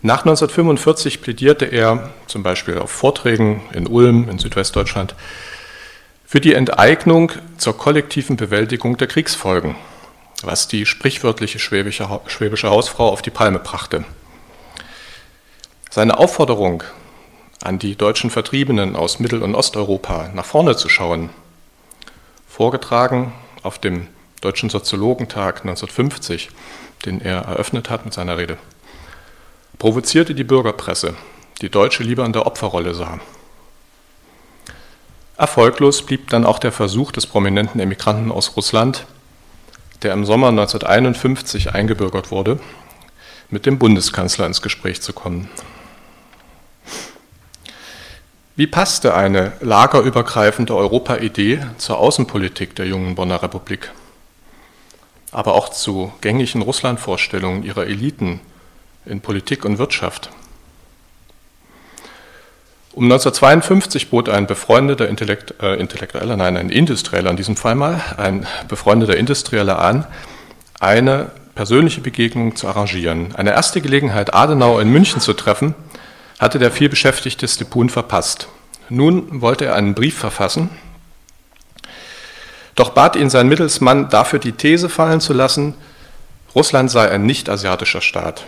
Nach 0.06 0.20
1945 0.20 1.20
plädierte 1.24 1.66
er 1.66 2.12
zum 2.28 2.44
Beispiel 2.44 2.78
auf 2.78 2.92
Vorträgen 2.92 3.64
in 3.74 3.88
Ulm 3.88 4.30
in 4.30 4.38
Südwestdeutschland 4.38 5.16
für 6.28 6.40
die 6.40 6.54
Enteignung 6.54 7.32
zur 7.58 7.76
kollektiven 7.76 8.38
Bewältigung 8.38 8.98
der 8.98 9.08
Kriegsfolgen, 9.08 9.76
was 10.44 10.68
die 10.68 10.86
sprichwörtliche 10.86 11.58
schwäbische, 11.58 12.08
schwäbische 12.28 12.70
Hausfrau 12.70 13.10
auf 13.10 13.24
die 13.24 13.32
Palme 13.32 13.58
brachte. 13.58 14.06
Seine 15.90 16.20
Aufforderung 16.20 16.84
an 17.64 17.80
die 17.80 17.96
deutschen 17.96 18.30
Vertriebenen 18.30 18.96
aus 18.96 19.18
Mittel- 19.18 19.42
und 19.42 19.56
Osteuropa 19.56 20.30
nach 20.36 20.46
vorne 20.46 20.76
zu 20.76 20.88
schauen, 20.88 21.32
vorgetragen 22.48 23.34
auf 23.64 23.80
dem 23.80 24.06
Deutschen 24.42 24.70
Soziologentag 24.70 25.62
1950, 25.62 26.52
den 27.08 27.22
er 27.22 27.38
eröffnet 27.38 27.90
hat 27.90 28.06
mit 28.06 28.14
seiner 28.14 28.38
Rede, 28.38 28.60
provozierte 29.86 30.34
die 30.34 30.44
Bürgerpresse, 30.44 31.14
die 31.62 31.70
Deutsche 31.70 32.02
lieber 32.02 32.26
in 32.26 32.34
der 32.34 32.48
Opferrolle 32.48 32.96
sah. 32.96 33.20
Erfolglos 35.38 36.02
blieb 36.02 36.32
dann 36.32 36.44
auch 36.44 36.58
der 36.58 36.72
Versuch 36.72 37.12
des 37.12 37.28
prominenten 37.28 37.80
Emigranten 37.80 38.32
aus 38.32 38.58
Russland, 38.58 39.06
der 40.02 40.14
im 40.14 40.26
Sommer 40.26 40.48
1951 40.48 41.76
eingebürgert 41.76 42.32
wurde, 42.32 42.58
mit 43.52 43.68
dem 43.68 43.78
Bundeskanzler 43.78 44.48
ins 44.48 44.64
Gespräch 44.64 45.04
zu 45.04 45.14
kommen. 45.14 45.52
Wie 48.56 48.66
passte 48.66 49.14
eine 49.14 49.54
lagerübergreifende 49.62 50.76
Europa-Idee 50.76 51.64
zur 51.78 52.00
Außenpolitik 52.00 52.76
der 52.76 52.88
jungen 52.88 53.14
Bonner 53.14 53.44
Republik, 53.44 53.92
aber 55.32 55.54
auch 55.54 55.70
zu 55.70 56.12
gängigen 56.22 56.64
Russlandvorstellungen 56.64 57.62
ihrer 57.62 57.86
Eliten 57.86 58.42
in 59.06 59.22
Politik 59.22 59.66
und 59.66 59.78
Wirtschaft? 59.78 60.30
Um 62.94 63.04
1952 63.06 64.10
bot 64.10 64.30
ein 64.30 64.48
befreundeter 64.48 65.10
Intellekt, 65.10 65.56
äh, 65.62 65.76
Intellektueller, 65.76 66.38
nein, 66.38 66.56
ein 66.56 66.70
Industrieller 66.70 67.30
in 67.30 67.36
diesem 67.36 67.58
Fall 67.58 67.76
mal, 67.76 68.02
ein 68.16 68.48
befreundeter 68.70 69.18
Industrieller 69.18 69.80
an, 69.80 70.08
eine 70.80 71.32
persönliche 71.56 72.02
Begegnung 72.02 72.56
zu 72.56 72.68
arrangieren. 72.68 73.36
Eine 73.36 73.52
erste 73.52 73.82
Gelegenheit, 73.82 74.34
Adenauer 74.34 74.82
in 74.82 74.90
München 74.90 75.20
zu 75.20 75.34
treffen, 75.34 75.76
hatte 76.40 76.58
der 76.58 76.72
vielbeschäftigte 76.72 77.48
Stepun 77.48 77.90
verpasst. 77.90 78.48
Nun 78.90 79.42
wollte 79.42 79.66
er 79.66 79.76
einen 79.76 79.94
Brief 79.94 80.18
verfassen, 80.18 80.70
doch 82.76 82.90
bat 82.90 83.16
ihn 83.16 83.30
sein 83.30 83.48
Mittelsmann 83.48 84.10
dafür 84.10 84.40
die 84.40 84.52
These 84.52 84.90
fallen 84.90 85.22
zu 85.22 85.34
lassen, 85.34 85.74
Russland 86.54 86.92
sei 86.92 87.10
ein 87.10 87.26
nicht-asiatischer 87.26 88.02
Staat. 88.02 88.46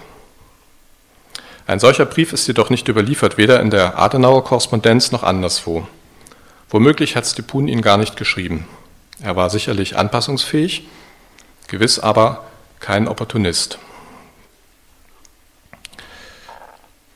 Ein 1.67 1.79
solcher 1.79 2.05
Brief 2.05 2.31
ist 2.31 2.47
jedoch 2.47 2.69
nicht 2.69 2.87
überliefert, 2.87 3.37
weder 3.37 3.59
in 3.59 3.69
der 3.69 3.99
Adenauer 3.99 4.45
Korrespondenz 4.45 5.11
noch 5.11 5.23
anderswo. 5.23 5.85
Womöglich 6.69 7.17
hat 7.17 7.25
Stepun 7.25 7.67
ihn 7.67 7.81
gar 7.81 7.97
nicht 7.97 8.15
geschrieben. 8.15 8.65
Er 9.21 9.35
war 9.35 9.49
sicherlich 9.49 9.97
anpassungsfähig, 9.97 10.87
gewiss 11.67 11.99
aber 11.99 12.45
kein 12.79 13.09
Opportunist. 13.09 13.79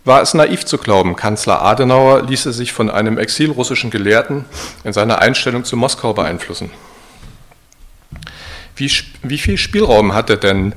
War 0.04 0.22
es 0.22 0.34
naiv 0.34 0.66
zu 0.66 0.78
glauben, 0.78 1.16
Kanzler 1.16 1.62
Adenauer 1.62 2.24
ließe 2.24 2.52
sich 2.52 2.74
von 2.74 2.90
einem 2.90 3.18
exilrussischen 3.18 3.90
Gelehrten 3.90 4.46
in 4.84 4.92
seiner 4.92 5.20
Einstellung 5.20 5.64
zu 5.64 5.78
Moskau 5.78 6.14
beeinflussen? 6.14 6.72
Wie, 8.82 8.92
wie, 9.22 9.38
viel 9.38 9.60
Spielraum 9.60 10.16
hatte 10.16 10.40
denn 10.40 10.74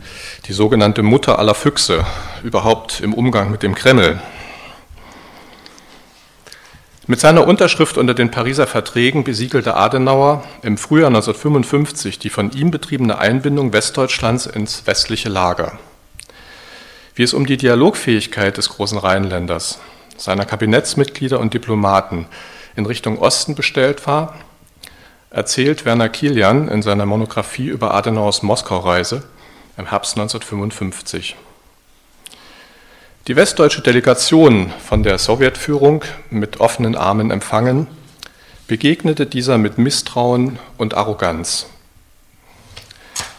die 0.47 0.53
sogenannte 0.53 1.03
Mutter 1.03 1.39
aller 1.39 1.55
Füchse 1.55 2.05
überhaupt 2.43 3.01
im 3.01 3.15
Umgang 3.15 3.51
mit 3.51 3.63
dem 3.63 3.75
Kreml? 3.75 4.21
Mit 7.07 7.21
seiner 7.21 7.47
Unterschrift 7.47 7.97
unter 7.97 8.13
den 8.13 8.31
Pariser 8.31 8.67
Verträgen 8.67 9.25
besiegelte 9.25 9.75
Adenauer 9.75 10.45
im 10.61 10.77
Frühjahr 10.77 11.07
1955 11.07 12.19
die 12.19 12.29
von 12.29 12.53
ihm 12.53 12.71
betriebene 12.71 13.17
Einbindung 13.17 13.73
Westdeutschlands 13.73 14.45
ins 14.45 14.87
westliche 14.87 15.31
Lager. 15.31 15.79
Wie 17.15 17.23
es 17.23 17.33
um 17.33 17.47
die 17.47 17.57
Dialogfähigkeit 17.57 18.59
des 18.59 18.69
großen 18.69 18.99
Rheinländers, 18.99 19.79
seiner 20.19 20.45
Kabinettsmitglieder 20.45 21.41
und 21.41 21.55
Diplomaten 21.55 22.27
in 22.77 22.85
Richtung 22.85 23.19
Osten 23.19 23.55
bestellt 23.55 24.07
war, 24.07 24.35
erzählt 25.35 25.85
Werner 25.85 26.09
Kilian 26.09 26.69
in 26.69 26.81
seiner 26.81 27.07
Monographie 27.07 27.67
über 27.67 27.93
Adenauers 27.93 28.45
Moskau-Reise 28.45 29.25
im 29.77 29.87
Herbst 29.91 30.17
1955. 30.17 31.35
Die 33.27 33.35
westdeutsche 33.35 33.83
Delegation 33.83 34.73
von 34.79 35.03
der 35.03 35.19
Sowjetführung 35.19 36.05
mit 36.31 36.61
offenen 36.61 36.95
Armen 36.95 37.33
empfangen, 37.33 37.89
begegnete 38.69 39.27
dieser 39.27 39.59
mit 39.59 39.77
Misstrauen 39.77 40.61
und 40.79 40.95
Arroganz. 40.95 41.67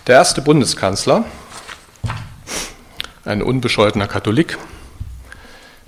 Der 0.07 0.15
erste 0.15 0.41
Bundeskanzler, 0.41 1.23
ein 3.23 3.41
unbescholtener 3.41 4.07
Katholik, 4.07 4.57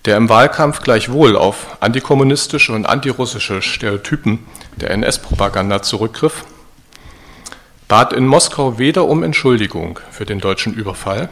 der 0.08 0.16
im 0.16 0.30
Wahlkampf 0.30 0.82
gleichwohl 0.82 1.36
auf 1.36 1.76
antikommunistische 1.82 2.72
und 2.72 2.86
antirussische 2.86 3.62
Stereotypen 3.62 4.40
der 4.78 4.92
NS-Propaganda 4.92 5.82
zurückgriff, 5.82 6.46
bat 7.90 8.14
in 8.14 8.26
Moskau 8.26 8.80
weder 8.80 9.04
um 9.04 9.22
Entschuldigung 9.22 10.00
für 10.10 10.26
den 10.26 10.40
deutschen 10.40 10.74
Überfall, 10.74 11.28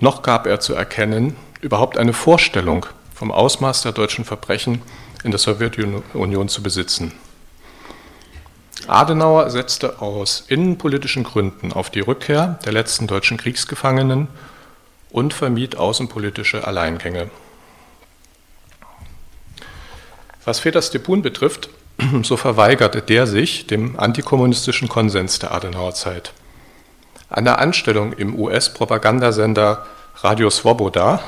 noch 0.00 0.22
gab 0.22 0.46
er 0.46 0.58
zu 0.58 0.74
erkennen, 0.74 1.36
überhaupt 1.60 1.98
eine 1.98 2.14
Vorstellung 2.14 2.86
vom 3.14 3.30
Ausmaß 3.30 3.82
der 3.82 3.92
deutschen 3.92 4.24
Verbrechen 4.24 4.80
in 5.22 5.30
der 5.30 5.38
Sowjetunion 5.38 6.48
zu 6.48 6.62
besitzen. 6.62 7.12
Adenauer 8.86 9.50
setzte 9.50 10.00
aus 10.00 10.44
innenpolitischen 10.48 11.24
Gründen 11.24 11.74
auf 11.74 11.90
die 11.90 12.00
Rückkehr 12.00 12.58
der 12.64 12.72
letzten 12.72 13.06
deutschen 13.06 13.36
Kriegsgefangenen 13.36 14.28
und 15.10 15.34
vermied 15.34 15.76
außenpolitische 15.76 16.66
Alleingänge. 16.66 17.30
Was 20.46 20.60
Feder 20.60 20.80
Stepun 20.80 21.22
betrifft, 21.22 21.70
so 22.22 22.36
verweigerte 22.36 23.02
der 23.02 23.26
sich 23.26 23.66
dem 23.66 23.98
antikommunistischen 23.98 24.88
Konsens 24.88 25.40
der 25.40 25.52
Adenauerzeit. 25.52 26.32
An 27.28 27.44
der 27.44 27.58
Anstellung 27.58 28.12
im 28.12 28.38
US-Propagandasender 28.38 29.84
Radio 30.18 30.48
Svoboda, 30.48 31.20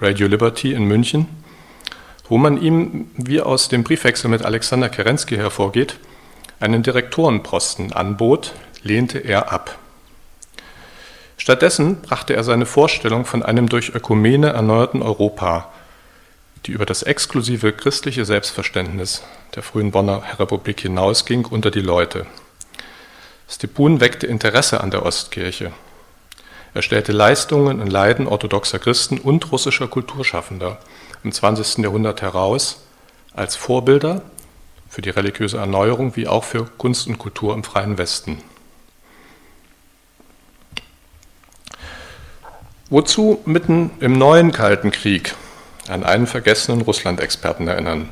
Radio 0.00 0.26
Liberty 0.26 0.72
in 0.72 0.84
München, 0.84 1.28
wo 2.30 2.38
man 2.38 2.56
ihm, 2.60 3.10
wie 3.18 3.42
aus 3.42 3.68
dem 3.68 3.84
Briefwechsel 3.84 4.30
mit 4.30 4.42
Alexander 4.46 4.88
Kerensky 4.88 5.36
hervorgeht, 5.36 5.98
einen 6.58 6.82
Direktorenposten 6.82 7.92
anbot, 7.92 8.54
lehnte 8.82 9.18
er 9.18 9.52
ab. 9.52 9.76
Stattdessen 11.36 12.00
brachte 12.00 12.34
er 12.34 12.44
seine 12.44 12.64
Vorstellung 12.64 13.26
von 13.26 13.42
einem 13.42 13.68
durch 13.68 13.94
Ökumene 13.94 14.54
erneuerten 14.54 15.02
Europa, 15.02 15.68
die 16.66 16.72
über 16.72 16.86
das 16.86 17.02
exklusive 17.02 17.72
christliche 17.72 18.24
Selbstverständnis 18.24 19.22
der 19.54 19.62
frühen 19.62 19.90
Bonner 19.90 20.22
Republik 20.38 20.80
hinausging, 20.80 21.44
unter 21.44 21.70
die 21.70 21.80
Leute. 21.80 22.26
Stepun 23.48 24.00
weckte 24.00 24.26
Interesse 24.26 24.80
an 24.80 24.90
der 24.90 25.04
Ostkirche. 25.04 25.72
Er 26.72 26.82
stellte 26.82 27.12
Leistungen 27.12 27.80
und 27.80 27.88
Leiden 27.88 28.26
orthodoxer 28.26 28.78
Christen 28.78 29.18
und 29.18 29.52
russischer 29.52 29.86
Kulturschaffender 29.86 30.78
im 31.22 31.30
20. 31.30 31.78
Jahrhundert 31.84 32.22
heraus 32.22 32.82
als 33.32 33.54
Vorbilder 33.54 34.22
für 34.88 35.02
die 35.02 35.10
religiöse 35.10 35.58
Erneuerung 35.58 36.16
wie 36.16 36.26
auch 36.26 36.44
für 36.44 36.64
Kunst 36.78 37.06
und 37.06 37.18
Kultur 37.18 37.54
im 37.54 37.62
freien 37.62 37.98
Westen. 37.98 38.42
Wozu 42.90 43.40
mitten 43.44 43.90
im 44.00 44.18
neuen 44.18 44.52
Kalten 44.52 44.90
Krieg 44.90 45.34
an 45.88 46.04
einen 46.04 46.26
vergessenen 46.26 46.82
Russland-Experten 46.82 47.68
erinnern? 47.68 48.08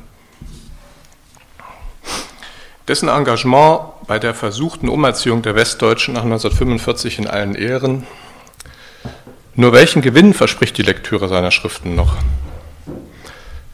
Dessen 2.87 3.07
Engagement 3.07 3.79
bei 4.07 4.19
der 4.19 4.33
versuchten 4.33 4.89
Umerziehung 4.89 5.41
der 5.41 5.55
Westdeutschen 5.55 6.15
nach 6.15 6.23
1945 6.23 7.19
in 7.19 7.27
allen 7.27 7.55
Ehren. 7.55 8.05
Nur 9.55 9.71
welchen 9.71 10.01
Gewinn 10.01 10.33
verspricht 10.33 10.77
die 10.77 10.83
Lektüre 10.83 11.29
seiner 11.29 11.51
Schriften 11.51 11.95
noch? 11.95 12.17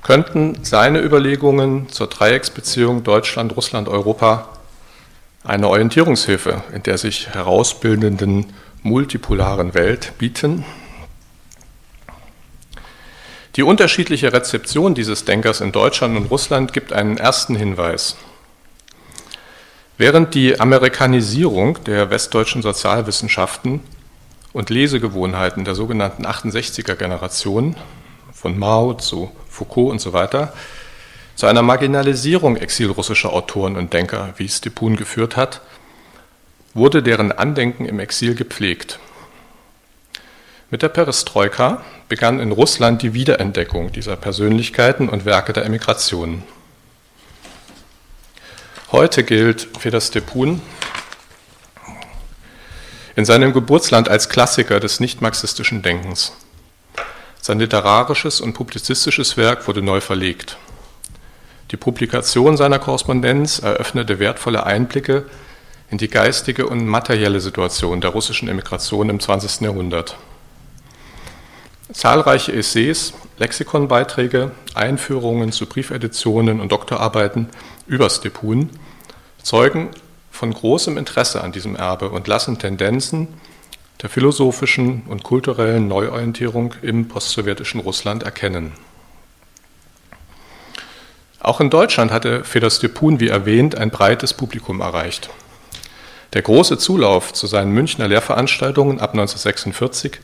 Könnten 0.04 0.64
seine 0.64 1.02
Überlegungen 1.02 1.90
zur 1.90 2.08
Dreiecksbeziehung 2.08 3.04
Deutschland, 3.04 3.56
Russland, 3.56 3.88
Europa 3.88 4.50
eine 5.44 5.68
Orientierungshilfe 5.70 6.64
in 6.74 6.84
der 6.84 6.98
sich 6.98 7.30
herausbildenden 7.30 8.48
multipolaren 8.84 9.74
Welt 9.74 10.14
bieten? 10.18 10.66
Die 13.56 13.64
unterschiedliche 13.64 14.32
Rezeption 14.32 14.94
dieses 14.94 15.26
Denkers 15.26 15.60
in 15.62 15.72
Deutschland 15.72 16.16
und 16.16 16.30
Russland 16.30 16.72
gibt 16.72 16.94
einen 16.94 17.18
ersten 17.18 17.56
Hinweis. 17.56 18.16
Während 19.98 20.34
die 20.36 20.60
Amerikanisierung 20.60 21.84
der 21.84 22.10
westdeutschen 22.10 22.62
Sozialwissenschaften 22.62 23.82
und 24.54 24.70
Lesegewohnheiten 24.70 25.66
der 25.66 25.76
sogenannten 25.76 26.26
68er 26.26 26.96
Generation 26.96 27.76
von 28.32 28.58
Mao 28.58 28.94
zu 28.94 29.32
Foucault 29.50 29.92
und 29.92 30.00
so 30.00 30.14
weiter, 30.14 30.54
zu 31.36 31.48
einer 31.48 31.62
Marginalisierung 31.62 32.56
exilrussischer 32.56 33.34
Autoren 33.34 33.78
und 33.78 33.94
Denker, 33.94 34.34
wie 34.38 34.48
Stepun 34.48 34.96
geführt 34.96 35.36
hat, 35.36 35.62
wurde 36.74 37.02
deren 37.02 37.32
Andenken 37.32 37.86
im 37.86 38.00
Exil 38.00 38.36
gepflegt. 38.36 39.00
Mit 40.72 40.84
der 40.84 40.90
Perestroika 40.90 41.84
begann 42.10 42.40
in 42.40 42.52
Russland 42.52 43.02
die 43.02 43.16
Wiederentdeckung 43.16 43.92
dieser 43.92 44.16
Persönlichkeiten 44.16 45.10
und 45.10 45.26
Werke 45.26 45.52
der 45.52 45.66
Emigration. 45.66 46.44
Heute 48.92 49.24
gilt 49.24 49.68
Feder 49.80 50.00
Stepun 50.00 50.62
in 53.16 53.26
seinem 53.26 53.52
Geburtsland 53.52 54.10
als 54.10 54.30
Klassiker 54.30 54.80
des 54.80 55.00
nicht-marxistischen 55.00 55.82
Denkens. 55.82 56.34
Sein 57.42 57.60
literarisches 57.60 58.40
und 58.40 58.54
publizistisches 58.54 59.38
Werk 59.38 59.68
wurde 59.68 59.82
neu 59.82 60.02
verlegt. 60.02 60.58
Die 61.72 61.78
Publikation 61.78 62.58
seiner 62.58 62.78
Korrespondenz 62.78 63.58
eröffnete 63.58 64.20
wertvolle 64.20 64.68
Einblicke 64.68 65.26
in 65.90 65.98
die 65.98 66.10
geistige 66.10 66.68
und 66.68 66.86
materielle 66.86 67.40
Situation 67.40 68.02
der 68.02 68.12
russischen 68.12 68.48
Emigration 68.48 69.10
im 69.10 69.20
20. 69.20 69.62
Jahrhundert. 69.62 70.16
Zahlreiche 71.92 72.54
Essays, 72.54 73.14
Lexikonbeiträge, 73.40 74.52
Einführungen 74.76 75.52
zu 75.52 75.66
Briefeditionen 75.66 76.60
und 76.60 76.72
Doktorarbeiten 76.72 77.50
über 77.88 78.12
Stepun 78.12 78.70
zeugen 79.42 79.90
von 80.30 80.54
großem 80.54 81.00
Interesse 81.00 81.44
an 81.44 81.52
diesem 81.52 81.76
Erbe 81.76 82.10
und 82.10 82.28
lassen 82.28 82.60
Tendenzen 82.60 83.28
der 84.04 84.10
philosophischen 84.12 85.02
und 85.08 85.24
kulturellen 85.24 85.88
Neuorientierung 85.88 86.76
im 86.84 87.08
postsowjetischen 87.08 87.82
Russland 87.82 88.22
erkennen. 88.22 88.74
Auch 91.40 91.60
in 91.60 91.72
Deutschland 91.72 92.12
hatte 92.12 92.44
Feder 92.44 92.70
Stepun, 92.70 93.20
wie 93.20 93.30
erwähnt, 93.30 93.76
ein 93.76 93.90
breites 93.90 94.36
Publikum 94.36 94.82
erreicht. 94.82 95.32
Der 96.34 96.44
große 96.44 96.78
Zulauf 96.78 97.34
zu 97.34 97.48
seinen 97.48 97.72
Münchner 97.72 98.08
Lehrveranstaltungen 98.08 99.00
ab 99.00 99.14
1946 99.14 100.20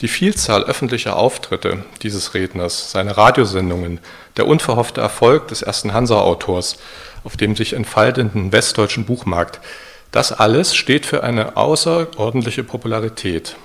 die 0.00 0.08
Vielzahl 0.08 0.64
öffentlicher 0.64 1.16
Auftritte 1.16 1.84
dieses 2.02 2.34
Redners, 2.34 2.90
seine 2.90 3.16
Radiosendungen, 3.16 4.00
der 4.36 4.46
unverhoffte 4.46 5.00
Erfolg 5.00 5.48
des 5.48 5.62
ersten 5.62 5.92
Hansa-Autors 5.92 6.78
auf 7.26 7.36
dem 7.36 7.56
sich 7.56 7.72
entfaltenden 7.72 8.52
westdeutschen 8.52 9.04
Buchmarkt, 9.04 9.60
das 10.12 10.32
alles 10.32 10.76
steht 10.76 11.04
für 11.06 11.24
eine 11.24 11.56
außerordentliche 11.56 12.62
Popularität. 12.62 13.56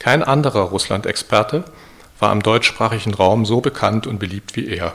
Kein 0.00 0.24
anderer 0.24 0.62
Russland-Experte 0.62 1.62
war 2.18 2.32
im 2.32 2.42
deutschsprachigen 2.42 3.14
Raum 3.14 3.46
so 3.46 3.60
bekannt 3.60 4.08
und 4.08 4.18
beliebt 4.18 4.56
wie 4.56 4.66
er. 4.66 4.94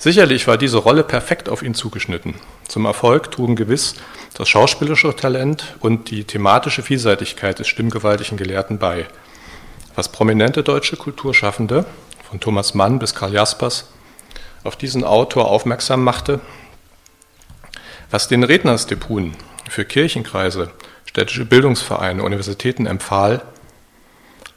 Sicherlich 0.00 0.46
war 0.46 0.56
diese 0.56 0.78
Rolle 0.78 1.02
perfekt 1.02 1.48
auf 1.48 1.60
ihn 1.60 1.74
zugeschnitten. 1.74 2.34
Zum 2.68 2.84
Erfolg 2.84 3.32
trugen 3.32 3.56
gewiss 3.56 3.96
das 4.34 4.48
schauspielerische 4.48 5.16
Talent 5.16 5.74
und 5.80 6.10
die 6.10 6.22
thematische 6.22 6.84
Vielseitigkeit 6.84 7.58
des 7.58 7.66
stimmgewaltigen 7.66 8.36
Gelehrten 8.36 8.78
bei. 8.78 9.06
Was 9.96 10.12
prominente 10.12 10.62
deutsche 10.62 10.96
Kulturschaffende, 10.96 11.84
von 12.30 12.38
Thomas 12.38 12.74
Mann 12.74 13.00
bis 13.00 13.16
Karl 13.16 13.32
Jaspers, 13.32 13.88
auf 14.62 14.76
diesen 14.76 15.02
Autor 15.02 15.50
aufmerksam 15.50 16.04
machte, 16.04 16.40
was 18.12 18.28
den 18.28 18.44
Rednerstepun 18.44 19.34
für 19.68 19.84
Kirchenkreise, 19.84 20.70
städtische 21.06 21.44
Bildungsvereine, 21.44 22.22
Universitäten 22.22 22.86
empfahl, 22.86 23.42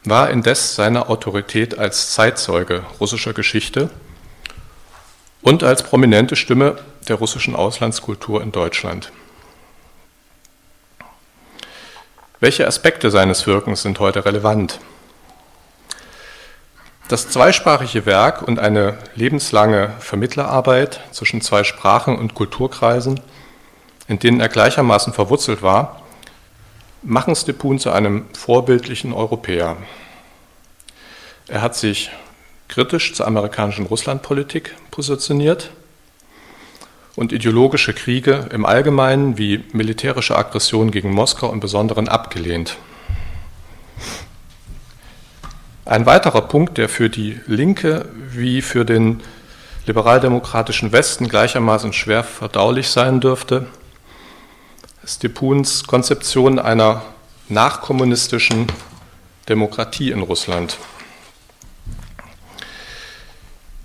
war 0.03 0.29
indes 0.29 0.75
seine 0.75 1.09
Autorität 1.09 1.79
als 1.79 2.13
Zeitzeuge 2.13 2.83
russischer 2.99 3.33
Geschichte 3.33 3.89
und 5.41 5.63
als 5.63 5.83
prominente 5.83 6.35
Stimme 6.35 6.77
der 7.07 7.15
russischen 7.15 7.55
Auslandskultur 7.55 8.41
in 8.41 8.51
Deutschland. 8.51 9.11
Welche 12.39 12.65
Aspekte 12.65 13.11
seines 13.11 13.45
Wirkens 13.45 13.83
sind 13.83 13.99
heute 13.99 14.25
relevant? 14.25 14.79
Das 17.07 17.29
zweisprachige 17.29 18.05
Werk 18.05 18.41
und 18.41 18.57
eine 18.57 18.97
lebenslange 19.15 19.93
Vermittlerarbeit 19.99 21.01
zwischen 21.11 21.41
zwei 21.41 21.63
Sprachen 21.63 22.17
und 22.17 22.35
Kulturkreisen, 22.35 23.19
in 24.07 24.17
denen 24.19 24.39
er 24.39 24.49
gleichermaßen 24.49 25.13
verwurzelt 25.13 25.61
war, 25.61 26.01
machen 27.03 27.35
Stepun 27.35 27.79
zu 27.79 27.91
einem 27.91 28.25
vorbildlichen 28.33 29.11
Europäer. 29.11 29.77
Er 31.47 31.61
hat 31.61 31.75
sich 31.75 32.11
kritisch 32.71 33.13
zur 33.13 33.27
amerikanischen 33.27 33.85
Russlandpolitik 33.85 34.75
positioniert 34.91 35.71
und 37.17 37.33
ideologische 37.33 37.93
Kriege 37.93 38.47
im 38.53 38.65
Allgemeinen 38.65 39.37
wie 39.37 39.65
militärische 39.73 40.37
Aggression 40.37 40.89
gegen 40.89 41.11
Moskau 41.11 41.51
im 41.51 41.59
Besonderen 41.59 42.07
abgelehnt. 42.07 42.77
Ein 45.83 46.05
weiterer 46.05 46.43
Punkt, 46.43 46.77
der 46.77 46.87
für 46.87 47.09
die 47.09 47.41
Linke 47.45 48.07
wie 48.29 48.61
für 48.61 48.85
den 48.85 49.19
liberaldemokratischen 49.85 50.93
Westen 50.93 51.27
gleichermaßen 51.27 51.91
schwer 51.91 52.23
verdaulich 52.23 52.87
sein 52.87 53.19
dürfte, 53.19 53.67
ist 55.03 55.23
Depuns 55.23 55.85
Konzeption 55.85 56.57
einer 56.57 57.01
nachkommunistischen 57.49 58.67
Demokratie 59.49 60.11
in 60.11 60.21
Russland 60.21 60.77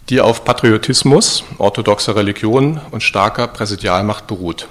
die 0.09 0.21
auf 0.21 0.45
Patriotismus, 0.45 1.45
orthodoxer 1.59 2.15
Religion 2.15 2.81
und 2.91 3.03
starker 3.03 3.49
Präsidialmacht 3.49 4.27
beruht. 4.27 4.69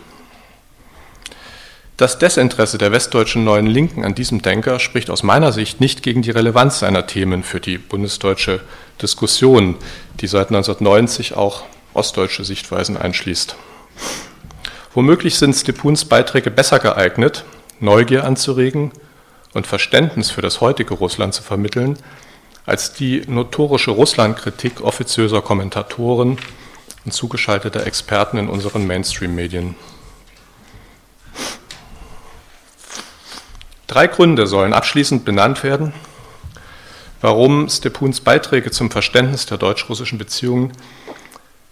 Das 1.97 2.19
Desinteresse 2.19 2.77
der 2.77 2.91
westdeutschen 2.91 3.45
Neuen 3.45 3.67
Linken 3.67 4.03
an 4.03 4.15
diesem 4.15 4.41
Denker 4.41 4.79
spricht 4.79 5.09
aus 5.09 5.23
meiner 5.23 5.53
Sicht 5.53 5.79
nicht 5.79 6.03
gegen 6.03 6.21
die 6.21 6.31
Relevanz 6.31 6.79
seiner 6.79 7.07
Themen 7.07 7.43
für 7.43 7.61
die 7.61 7.77
bundesdeutsche 7.77 8.59
Diskussion, 9.01 9.77
die 10.19 10.27
seit 10.27 10.47
1990 10.47 11.35
auch 11.35 11.63
ostdeutsche 11.93 12.43
Sichtweisen 12.43 12.97
einschließt. 12.97 13.55
Womöglich 14.93 15.37
sind 15.37 15.53
Stepuns 15.53 16.05
Beiträge 16.05 16.51
besser 16.51 16.79
geeignet, 16.79 17.45
Neugier 17.79 18.25
anzuregen 18.25 18.91
und 19.53 19.67
Verständnis 19.67 20.31
für 20.31 20.41
das 20.41 20.59
heutige 20.61 20.95
Russland 20.95 21.33
zu 21.33 21.43
vermitteln, 21.43 21.97
als 22.65 22.93
die 22.93 23.23
notorische 23.27 23.91
Russlandkritik 23.91 24.81
offiziöser 24.81 25.41
Kommentatoren 25.41 26.37
und 27.05 27.11
zugeschalteter 27.11 27.85
Experten 27.85 28.37
in 28.37 28.49
unseren 28.49 28.87
Mainstream-Medien. 28.87 29.75
Drei 33.87 34.07
Gründe 34.07 34.47
sollen 34.47 34.73
abschließend 34.73 35.25
benannt 35.25 35.63
werden, 35.63 35.93
warum 37.21 37.69
Stepuns 37.69 38.19
Beiträge 38.21 38.71
zum 38.71 38.89
Verständnis 38.89 39.45
der 39.45 39.57
deutsch-russischen 39.57 40.17
Beziehungen 40.17 40.73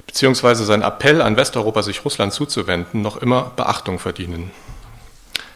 beziehungsweise 0.05 0.63
sein 0.63 0.83
Appell 0.83 1.23
an 1.23 1.37
Westeuropa, 1.37 1.81
sich 1.81 2.05
Russland 2.05 2.33
zuzuwenden, 2.33 3.01
noch 3.01 3.17
immer 3.17 3.51
Beachtung 3.55 3.97
verdienen. 3.97 4.51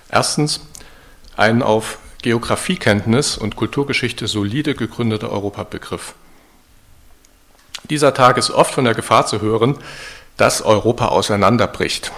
Erstens 0.10 0.62
ein 1.36 1.62
auf 1.62 2.00
Geografiekenntnis 2.22 3.38
und 3.38 3.56
Kulturgeschichte 3.56 4.28
solide 4.28 4.76
gegründeter 4.76 5.32
Europabegriff. 5.32 6.16
Dieser 7.90 8.14
Tag 8.14 8.38
ist 8.38 8.50
oft 8.50 8.74
von 8.74 8.86
der 8.86 8.96
Gefahr 8.96 9.26
zu 9.26 9.42
hören, 9.42 9.78
dass 10.36 10.62
Europa 10.62 11.08
auseinanderbricht. 11.08 12.12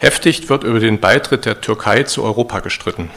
Heftig 0.00 0.48
wird 0.48 0.64
über 0.64 0.80
den 0.80 1.00
Beitritt 1.00 1.44
der 1.44 1.60
Türkei 1.60 2.04
zu 2.04 2.22
Europa 2.22 2.60
gestritten. 2.60 3.10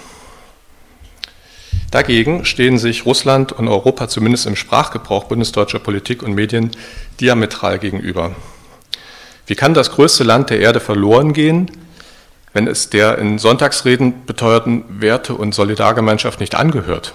Dagegen 1.92 2.44
stehen 2.44 2.80
sich 2.80 3.06
Russland 3.06 3.52
und 3.52 3.68
Europa 3.68 4.08
zumindest 4.08 4.48
im 4.48 4.56
Sprachgebrauch 4.56 5.26
bundesdeutscher 5.26 5.80
Politik 5.80 6.24
und 6.24 6.34
Medien 6.34 6.72
diametral 7.22 7.78
gegenüber. 7.78 8.36
Wie 9.46 9.56
kann 9.56 9.74
das 9.74 9.92
größte 9.92 10.24
Land 10.24 10.50
der 10.50 10.60
Erde 10.60 10.80
verloren 10.80 11.34
gehen, 11.34 11.70
wenn 12.54 12.68
es 12.68 12.90
der 12.90 13.18
in 13.18 13.40
Sonntagsreden 13.40 14.26
beteuerten 14.26 14.86
Werte- 15.02 15.36
und 15.36 15.54
Solidargemeinschaft 15.54 16.40
nicht 16.40 16.56
angehört. 16.56 17.14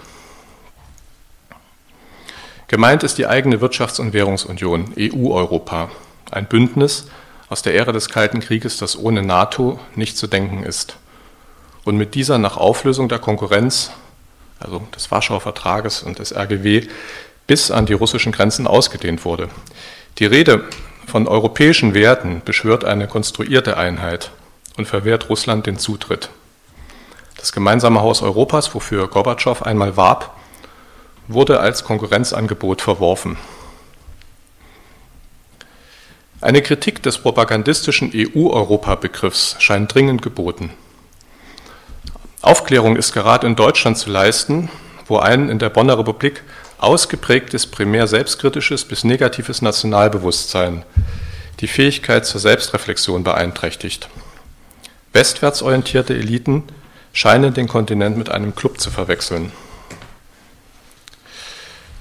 Gemeint 2.67 3.03
ist 3.03 3.17
die 3.17 3.27
eigene 3.27 3.59
Wirtschafts- 3.59 4.01
und 4.01 4.13
Währungsunion, 4.13 4.93
EU-Europa, 4.99 5.91
ein 6.31 6.47
Bündnis 6.47 7.07
aus 7.49 7.63
der 7.63 7.75
Ära 7.75 7.93
des 7.93 8.11
Kalten 8.11 8.41
Krieges, 8.41 8.77
das 8.77 8.99
ohne 8.99 9.23
NATO 9.23 9.81
nicht 9.95 10.19
zu 10.19 10.27
denken 10.27 10.65
ist 10.65 10.97
und 11.89 11.97
mit 11.97 12.15
dieser 12.15 12.37
nach 12.37 12.59
Auflösung 12.59 13.09
der 13.09 13.19
Konkurrenz, 13.19 13.93
also 14.61 14.87
des 14.95 15.11
Warschauer 15.11 15.41
Vertrages 15.41 16.03
und 16.03 16.19
des 16.19 16.37
RGW, 16.37 16.87
bis 17.47 17.71
an 17.71 17.87
die 17.87 17.95
russischen 17.95 18.31
Grenzen 18.31 18.67
ausgedehnt 18.67 19.25
wurde. 19.25 19.49
Die 20.19 20.27
Rede 20.27 20.65
von 21.07 21.27
europäischen 21.27 21.95
Werten 21.95 22.43
beschwört 22.45 22.85
eine 22.85 23.07
konstruierte 23.07 23.79
Einheit, 23.79 24.31
und 24.79 24.87
verwehrt 24.87 25.29
Russland 25.29 25.67
den 25.67 25.79
Zutritt. 25.79 26.31
Das 27.37 27.53
gemeinsame 27.53 28.01
Haus 28.01 28.23
Europas, 28.23 28.75
wofür 28.75 29.09
Gorbatschow 29.09 29.63
einmal 29.63 29.97
warb, 29.97 30.35
wurde 31.27 31.61
als 31.61 31.85
Konkurrenzangebot 31.85 32.81
verworfen. 32.81 33.37
Eine 36.41 36.63
Kritik 36.63 37.03
des 37.03 37.19
propagandistischen 37.19 38.13
EU-Europa-Begriffs 38.15 39.57
scheint 39.59 39.93
dringend 39.93 40.23
geboten. 40.23 40.71
Aufklärung 42.43 42.97
ist 42.97 43.13
gerade 43.13 43.47
in 43.47 43.57
Deutschland 43.57 43.99
zu 43.99 44.09
leisten, 44.09 44.71
wo 45.07 45.19
ein 45.19 45.49
in 45.49 45.59
der 45.59 45.71
Bonner 45.71 45.99
Republik 45.99 46.45
ausgeprägtes 46.79 47.67
primär 47.67 48.07
selbstkritisches 48.07 48.85
bis 48.85 49.03
negatives 49.03 49.63
Nationalbewusstsein 49.63 50.85
die 51.61 51.67
Fähigkeit 51.67 52.25
zur 52.25 52.41
Selbstreflexion 52.41 53.25
beeinträchtigt. 53.25 54.09
Westwärts 55.19 55.63
orientierte 55.63 56.15
Eliten 56.15 56.63
scheinen 57.13 57.53
den 57.53 57.67
Kontinent 57.67 58.17
mit 58.17 58.31
einem 58.31 58.55
Club 58.55 58.81
zu 58.81 58.89
verwechseln. 58.93 59.51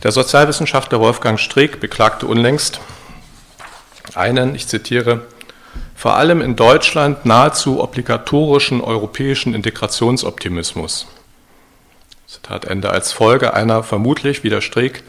Der 0.04 0.12
Sozialwissenschaftler 0.12 1.00
Wolfgang 1.00 1.40
Streeck 1.40 1.80
beklagte 1.80 2.28
unlängst 2.28 2.80
einen, 4.14 4.54
ich 4.54 4.68
zitiere, 4.68 5.26
vor 5.96 6.16
allem 6.16 6.42
in 6.42 6.56
Deutschland 6.56 7.26
nahezu 7.26 7.82
obligatorischen 7.82 8.82
europäischen 8.82 9.56
Integrationsoptimismus. 9.56 11.08
Zitat 12.28 12.66
Ende, 12.66 12.92
als 12.92 13.14
Folge 13.14 13.56
einer 13.56 13.82
vermutlich, 13.82 14.44
wie 14.44 14.52
der 14.52 14.62
Streeck, 14.62 15.02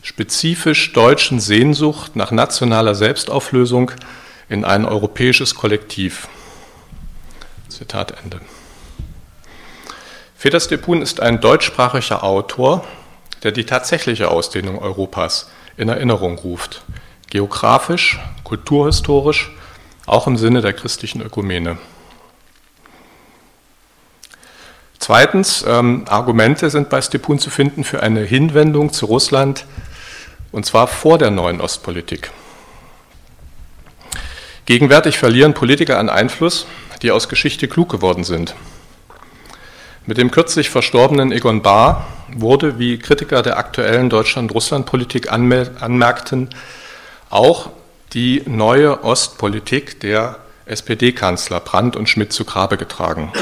spezifisch 0.00 0.94
deutschen 0.94 1.38
Sehnsucht 1.38 2.16
nach 2.16 2.30
nationaler 2.30 2.94
Selbstauflösung 2.94 3.90
in 4.48 4.64
ein 4.64 4.86
europäisches 4.86 5.54
Kollektiv. 5.54 6.28
Zitat 7.82 8.14
Ende. 8.22 8.40
Feders 10.36 10.68
Depun 10.68 11.02
ist 11.02 11.18
ein 11.18 11.40
deutschsprachiger 11.40 12.22
Autor, 12.22 12.84
der 13.42 13.50
die 13.50 13.66
tatsächliche 13.66 14.30
Ausdehnung 14.30 14.78
Europas 14.78 15.50
in 15.76 15.88
Erinnerung 15.88 16.38
ruft, 16.38 16.84
geografisch, 17.28 18.20
kulturhistorisch, 18.44 19.50
auch 20.06 20.28
im 20.28 20.36
Sinne 20.36 20.60
der 20.60 20.74
christlichen 20.74 21.22
Ökumene. 21.22 21.76
Zweitens, 25.00 25.64
ähm, 25.66 26.04
Argumente 26.08 26.70
sind 26.70 26.88
bei 26.88 27.02
Stepun 27.02 27.40
zu 27.40 27.50
finden 27.50 27.82
für 27.82 28.00
eine 28.00 28.20
Hinwendung 28.20 28.92
zu 28.92 29.06
Russland, 29.06 29.66
und 30.52 30.64
zwar 30.64 30.86
vor 30.86 31.18
der 31.18 31.32
neuen 31.32 31.60
Ostpolitik. 31.60 32.30
Gegenwärtig 34.66 35.18
verlieren 35.18 35.54
Politiker 35.54 35.98
an 35.98 36.08
Einfluss, 36.08 36.66
die 37.02 37.10
aus 37.10 37.28
Geschichte 37.28 37.68
klug 37.68 37.90
geworden 37.90 38.24
sind. 38.24 38.54
Mit 40.06 40.18
dem 40.18 40.30
kürzlich 40.30 40.70
verstorbenen 40.70 41.30
Egon 41.30 41.62
Bahr 41.62 42.06
wurde, 42.28 42.78
wie 42.78 42.98
Kritiker 42.98 43.42
der 43.42 43.58
aktuellen 43.58 44.10
Deutschland-Russland-Politik 44.10 45.30
anmerkten, 45.30 46.50
auch 47.30 47.70
die 48.12 48.42
neue 48.46 49.04
Ostpolitik 49.04 50.00
der 50.00 50.38
SPD-Kanzler 50.66 51.60
Brandt 51.60 51.96
und 51.96 52.08
Schmidt 52.08 52.32
zu 52.32 52.44
Grabe 52.44 52.76
getragen. 52.76 53.32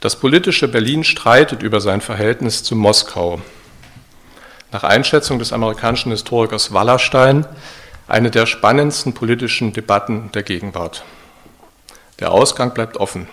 Das 0.00 0.16
politische 0.16 0.68
Berlin 0.68 1.04
streitet 1.04 1.62
über 1.62 1.80
sein 1.80 2.00
Verhältnis 2.00 2.62
zu 2.62 2.76
Moskau. 2.76 3.40
Nach 4.70 4.84
Einschätzung 4.84 5.38
des 5.38 5.52
amerikanischen 5.52 6.10
Historikers 6.10 6.72
Wallerstein 6.72 7.46
eine 8.06 8.30
der 8.30 8.46
spannendsten 8.46 9.14
politischen 9.14 9.72
Debatten 9.72 10.30
der 10.32 10.42
Gegenwart. 10.42 11.04
Der 12.20 12.32
Ausgang 12.32 12.74
bleibt 12.74 12.96
offen. 12.96 13.26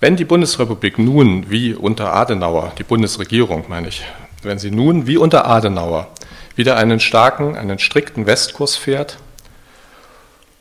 Wenn 0.00 0.16
die 0.16 0.24
Bundesrepublik 0.24 0.98
nun 0.98 1.50
wie 1.50 1.74
unter 1.74 2.14
Adenauer, 2.14 2.72
die 2.78 2.84
Bundesregierung 2.84 3.66
meine 3.68 3.88
ich, 3.88 4.02
wenn 4.42 4.58
sie 4.58 4.70
nun 4.70 5.06
wie 5.06 5.18
unter 5.18 5.46
Adenauer 5.46 6.08
wieder 6.56 6.76
einen 6.76 7.00
starken, 7.00 7.56
einen 7.56 7.78
strikten 7.78 8.26
Westkurs 8.26 8.76
fährt 8.76 9.18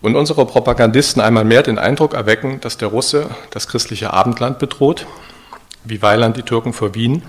und 0.02 0.16
unsere 0.16 0.46
Propagandisten 0.46 1.22
einmal 1.22 1.46
mehr 1.46 1.64
den 1.64 1.80
Eindruck 1.80 2.14
erwecken, 2.14 2.60
dass 2.62 2.78
der 2.78 2.90
Russe 2.90 3.30
das 3.50 3.68
christliche 3.68 4.14
Abendland 4.14 4.60
bedroht, 4.60 5.08
wie 5.84 6.02
Weiland 6.02 6.38
die 6.38 6.44
Türken 6.44 6.74
vor 6.74 6.94
Wien, 6.94 7.24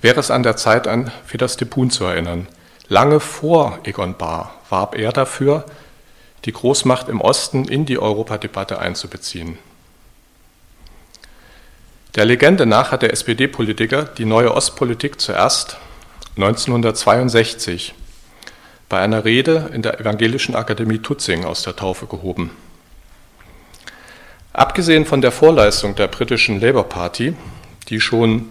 wäre 0.00 0.20
es 0.20 0.30
an 0.30 0.42
der 0.42 0.56
Zeit, 0.56 0.86
an 0.86 1.10
Fedastepun 1.24 1.90
zu 1.90 2.04
erinnern. 2.04 2.46
Lange 2.92 3.20
vor 3.20 3.78
Egon 3.84 4.18
Bahr 4.18 4.52
warb 4.68 4.98
er 4.98 5.12
dafür, 5.12 5.64
die 6.44 6.52
Großmacht 6.52 7.08
im 7.08 7.22
Osten 7.22 7.64
in 7.64 7.86
die 7.86 7.98
Europadebatte 7.98 8.78
einzubeziehen. 8.80 9.56
Der 12.16 12.26
Legende 12.26 12.66
nach 12.66 12.92
hat 12.92 13.00
der 13.00 13.14
SPD-Politiker 13.14 14.02
die 14.04 14.26
neue 14.26 14.54
Ostpolitik 14.54 15.22
zuerst 15.22 15.78
1962 16.36 17.94
bei 18.90 19.00
einer 19.00 19.24
Rede 19.24 19.70
in 19.72 19.80
der 19.80 19.98
Evangelischen 19.98 20.54
Akademie 20.54 20.98
Tutzing 20.98 21.46
aus 21.46 21.62
der 21.62 21.74
Taufe 21.74 22.04
gehoben. 22.04 22.50
Abgesehen 24.52 25.06
von 25.06 25.22
der 25.22 25.32
Vorleistung 25.32 25.94
der 25.94 26.08
britischen 26.08 26.60
Labour 26.60 26.90
Party, 26.90 27.34
die 27.88 28.02
schon 28.02 28.50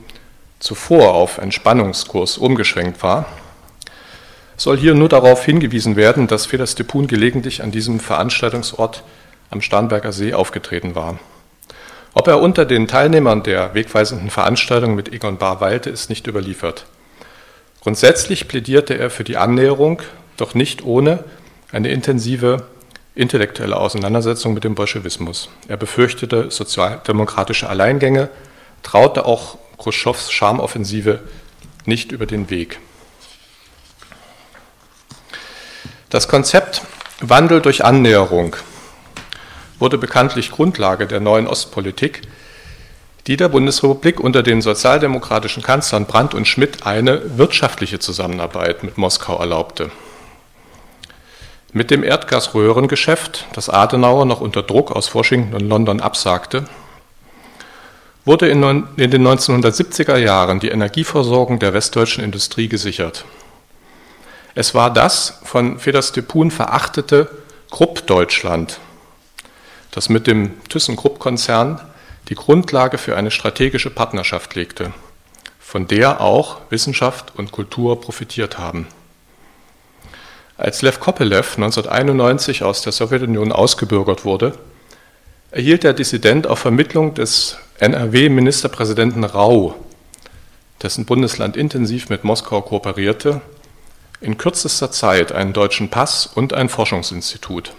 zuvor 0.60 1.14
auf 1.14 1.38
Entspannungskurs 1.38 2.40
umgeschwenkt 2.40 3.04
war, 3.04 3.28
soll 4.62 4.78
hier 4.78 4.94
nur 4.94 5.10
darauf 5.10 5.44
hingewiesen 5.44 5.96
werden, 5.96 6.28
dass 6.28 6.46
Feders 6.46 6.76
Depun 6.76 7.08
gelegentlich 7.08 7.64
an 7.64 7.72
diesem 7.72 8.00
Veranstaltungsort 8.00 9.02
am 9.50 9.60
Starnberger 9.60 10.12
See 10.12 10.36
aufgetreten 10.36 10.94
war. 10.94 11.18
Ob 12.14 12.28
er 12.28 12.40
unter 12.40 12.66
den 12.66 12.88
Teilnehmern 12.88 13.42
der 13.42 13.74
wegweisenden 13.74 14.30
Veranstaltung 14.30 14.94
mit 14.94 15.12
Egon 15.12 15.38
Bahr 15.38 15.62
weilte, 15.62 15.90
ist 15.90 16.12
nicht 16.12 16.28
überliefert. 16.28 16.86
Grundsätzlich 17.82 18.48
plädierte 18.48 18.96
er 18.96 19.10
für 19.10 19.24
die 19.24 19.38
Annäherung, 19.38 20.04
doch 20.38 20.54
nicht 20.54 20.84
ohne 20.84 21.24
eine 21.72 21.90
intensive 21.90 22.68
intellektuelle 23.16 23.78
Auseinandersetzung 23.78 24.54
mit 24.54 24.64
dem 24.64 24.76
Bolschewismus. 24.76 25.50
Er 25.70 25.78
befürchtete 25.78 26.52
sozialdemokratische 26.52 27.68
Alleingänge, 27.68 28.30
traute 28.84 29.26
auch 29.26 29.58
Khrushchevs 29.80 30.32
Schamoffensive 30.32 31.20
nicht 31.88 32.12
über 32.12 32.28
den 32.28 32.52
Weg. 32.52 32.78
Das 36.12 36.28
Konzept 36.28 36.82
Wandel 37.22 37.62
durch 37.62 37.86
Annäherung 37.86 38.58
wurde 39.80 39.98
bekanntlich 39.98 40.52
Grundlage 40.52 41.08
der 41.08 41.22
neuen 41.22 41.48
Ostpolitik, 41.48 42.24
die 43.28 43.38
der 43.38 43.48
Bundesrepublik 43.48 44.20
unter 44.20 44.44
den 44.44 44.62
sozialdemokratischen 44.62 45.64
Kanzlern 45.64 46.08
Brandt 46.08 46.34
und 46.34 46.50
Schmidt 46.50 46.86
eine 46.86 47.38
wirtschaftliche 47.38 48.00
Zusammenarbeit 48.00 48.84
mit 48.84 48.98
Moskau 48.98 49.38
erlaubte. 49.38 49.90
Mit 51.72 51.92
dem 51.92 52.04
Erdgasröhrengeschäft, 52.04 53.46
das 53.54 53.70
Adenauer 53.70 54.26
noch 54.26 54.42
unter 54.42 54.64
Druck 54.64 54.92
aus 54.92 55.16
Washington 55.16 55.54
und 55.56 55.70
London 55.70 56.02
absagte, 56.02 56.66
wurde 58.26 58.50
in 58.50 58.62
den 58.98 59.26
1970er 59.26 60.18
Jahren 60.18 60.60
die 60.60 60.68
Energieversorgung 60.68 61.60
der 61.60 61.74
westdeutschen 61.74 62.22
Industrie 62.22 62.68
gesichert. 62.68 63.24
Es 64.54 64.76
war 64.76 64.92
das 64.92 65.40
von 65.44 65.80
Federstepun 65.80 66.52
verachtete 66.52 67.30
Krupp 67.70 68.06
Deutschland, 68.06 68.80
das 69.92 70.10
mit 70.10 70.28
dem 70.28 70.62
ThyssenKrupp-Konzern 70.68 71.80
die 72.28 72.36
Grundlage 72.36 72.98
für 72.98 73.16
eine 73.16 73.32
strategische 73.32 73.90
Partnerschaft 73.90 74.56
legte, 74.56 74.92
von 75.60 75.88
der 75.88 76.20
auch 76.20 76.58
Wissenschaft 76.70 77.34
und 77.38 77.54
Kultur 77.54 78.02
profitiert 78.02 78.58
haben. 78.58 78.88
Als 80.58 80.82
Lev 80.82 81.00
Kopelev 81.00 81.56
1991 81.56 82.64
aus 82.64 82.82
der 82.82 82.92
Sowjetunion 82.92 83.54
ausgebürgert 83.54 84.26
wurde, 84.26 84.54
erhielt 85.50 85.84
der 85.84 85.94
Dissident 85.94 86.46
auf 86.46 86.60
Vermittlung 86.60 87.14
des 87.14 87.58
NRW-Ministerpräsidenten 87.80 89.24
Rau, 89.24 89.76
dessen 90.84 91.06
Bundesland 91.06 91.56
intensiv 91.56 92.10
mit 92.10 92.24
Moskau 92.24 92.62
kooperierte, 92.62 93.42
in 94.22 94.38
kürzester 94.38 94.92
Zeit 94.92 95.32
einen 95.32 95.52
deutschen 95.52 95.90
Pass 95.90 96.28
und 96.28 96.54
ein 96.54 96.70
Forschungsinstitut. 96.70 97.74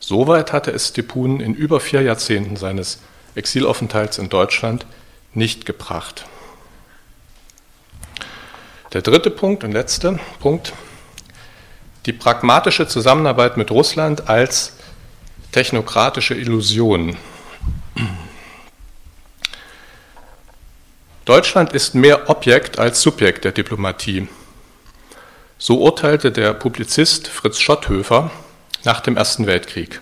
Soweit 0.00 0.52
hatte 0.52 0.72
es 0.72 0.88
Stepun 0.88 1.40
in 1.40 1.54
über 1.54 1.80
vier 1.80 2.02
Jahrzehnten 2.02 2.56
seines 2.56 2.98
Exilaufenthalts 3.34 4.18
in 4.18 4.28
Deutschland 4.28 4.86
nicht 5.32 5.64
gebracht. 5.64 6.26
Der 8.92 9.02
dritte 9.02 9.30
Punkt 9.30 9.62
und 9.62 9.72
letzte 9.72 10.18
Punkt, 10.40 10.72
die 12.06 12.12
pragmatische 12.12 12.86
Zusammenarbeit 12.88 13.56
mit 13.56 13.70
Russland 13.70 14.28
als 14.28 14.74
technokratische 15.52 16.34
Illusion. 16.34 17.16
Deutschland 21.24 21.72
ist 21.72 21.94
mehr 21.94 22.30
Objekt 22.30 22.78
als 22.78 23.02
Subjekt 23.02 23.44
der 23.44 23.52
Diplomatie. 23.52 24.28
So 25.58 25.80
urteilte 25.80 26.32
der 26.32 26.52
Publizist 26.52 27.28
Fritz 27.28 27.60
Schotthöfer 27.60 28.30
nach 28.84 29.00
dem 29.00 29.16
Ersten 29.16 29.46
Weltkrieg. 29.46 30.00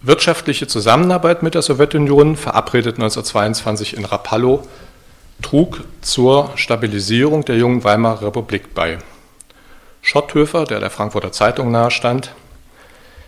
wirtschaftliche 0.00 0.66
Zusammenarbeit 0.66 1.42
mit 1.42 1.54
der 1.54 1.60
Sowjetunion, 1.60 2.36
verabredet 2.36 2.94
1922 2.96 3.96
in 3.98 4.06
Rapallo, 4.06 4.66
trug 5.42 5.84
zur 6.00 6.52
Stabilisierung 6.56 7.44
der 7.44 7.56
jungen 7.56 7.84
Weimarer 7.84 8.28
Republik 8.28 8.72
bei. 8.72 8.98
Schotthöfer, 10.00 10.64
der 10.64 10.80
der 10.80 10.90
Frankfurter 10.90 11.32
Zeitung 11.32 11.70
nahestand, 11.70 12.34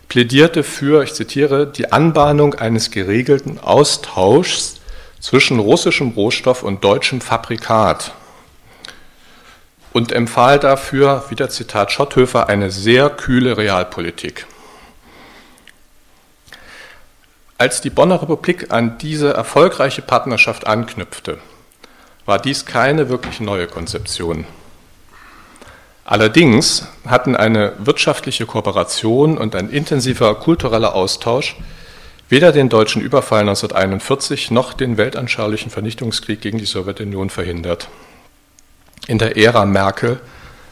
plädierte 0.08 0.62
für, 0.62 1.02
ich 1.02 1.12
zitiere, 1.12 1.66
die 1.66 1.92
Anbahnung 1.92 2.54
eines 2.54 2.90
geregelten 2.90 3.58
Austauschs 3.58 4.80
zwischen 5.20 5.58
russischem 5.58 6.10
Rohstoff 6.10 6.62
und 6.62 6.84
deutschem 6.84 7.20
Fabrikat 7.20 8.12
und 9.96 10.12
empfahl 10.12 10.58
dafür, 10.58 11.24
wieder 11.30 11.48
Zitat 11.48 11.90
Schotthöfer, 11.90 12.50
eine 12.50 12.70
sehr 12.70 13.08
kühle 13.08 13.56
Realpolitik. 13.56 14.44
Als 17.56 17.80
die 17.80 17.88
Bonner 17.88 18.20
Republik 18.20 18.74
an 18.74 18.98
diese 18.98 19.32
erfolgreiche 19.32 20.02
Partnerschaft 20.02 20.66
anknüpfte, 20.66 21.38
war 22.26 22.38
dies 22.38 22.66
keine 22.66 23.08
wirklich 23.08 23.40
neue 23.40 23.66
Konzeption. 23.66 24.44
Allerdings 26.04 26.86
hatten 27.06 27.34
eine 27.34 27.72
wirtschaftliche 27.78 28.44
Kooperation 28.44 29.38
und 29.38 29.56
ein 29.56 29.70
intensiver 29.70 30.34
kultureller 30.34 30.94
Austausch 30.94 31.56
weder 32.28 32.52
den 32.52 32.68
deutschen 32.68 33.00
Überfall 33.00 33.48
1941 33.48 34.50
noch 34.50 34.74
den 34.74 34.98
weltanschaulichen 34.98 35.70
Vernichtungskrieg 35.70 36.42
gegen 36.42 36.58
die 36.58 36.66
Sowjetunion 36.66 37.30
verhindert. 37.30 37.88
In 39.06 39.18
der 39.18 39.36
Ära 39.36 39.64
Merkel 39.64 40.20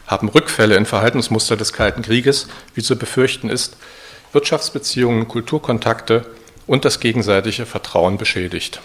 haben 0.07 0.29
Rückfälle 0.29 0.75
in 0.75 0.85
Verhaltensmuster 0.85 1.55
des 1.55 1.73
Kalten 1.73 2.01
Krieges, 2.01 2.47
wie 2.73 2.83
zu 2.83 2.97
befürchten 2.97 3.49
ist, 3.49 3.77
Wirtschaftsbeziehungen, 4.33 5.27
Kulturkontakte 5.27 6.25
und 6.67 6.83
das 6.83 6.99
gegenseitige 6.99 7.65
Vertrauen 7.65 8.17
beschädigt. 8.17 8.81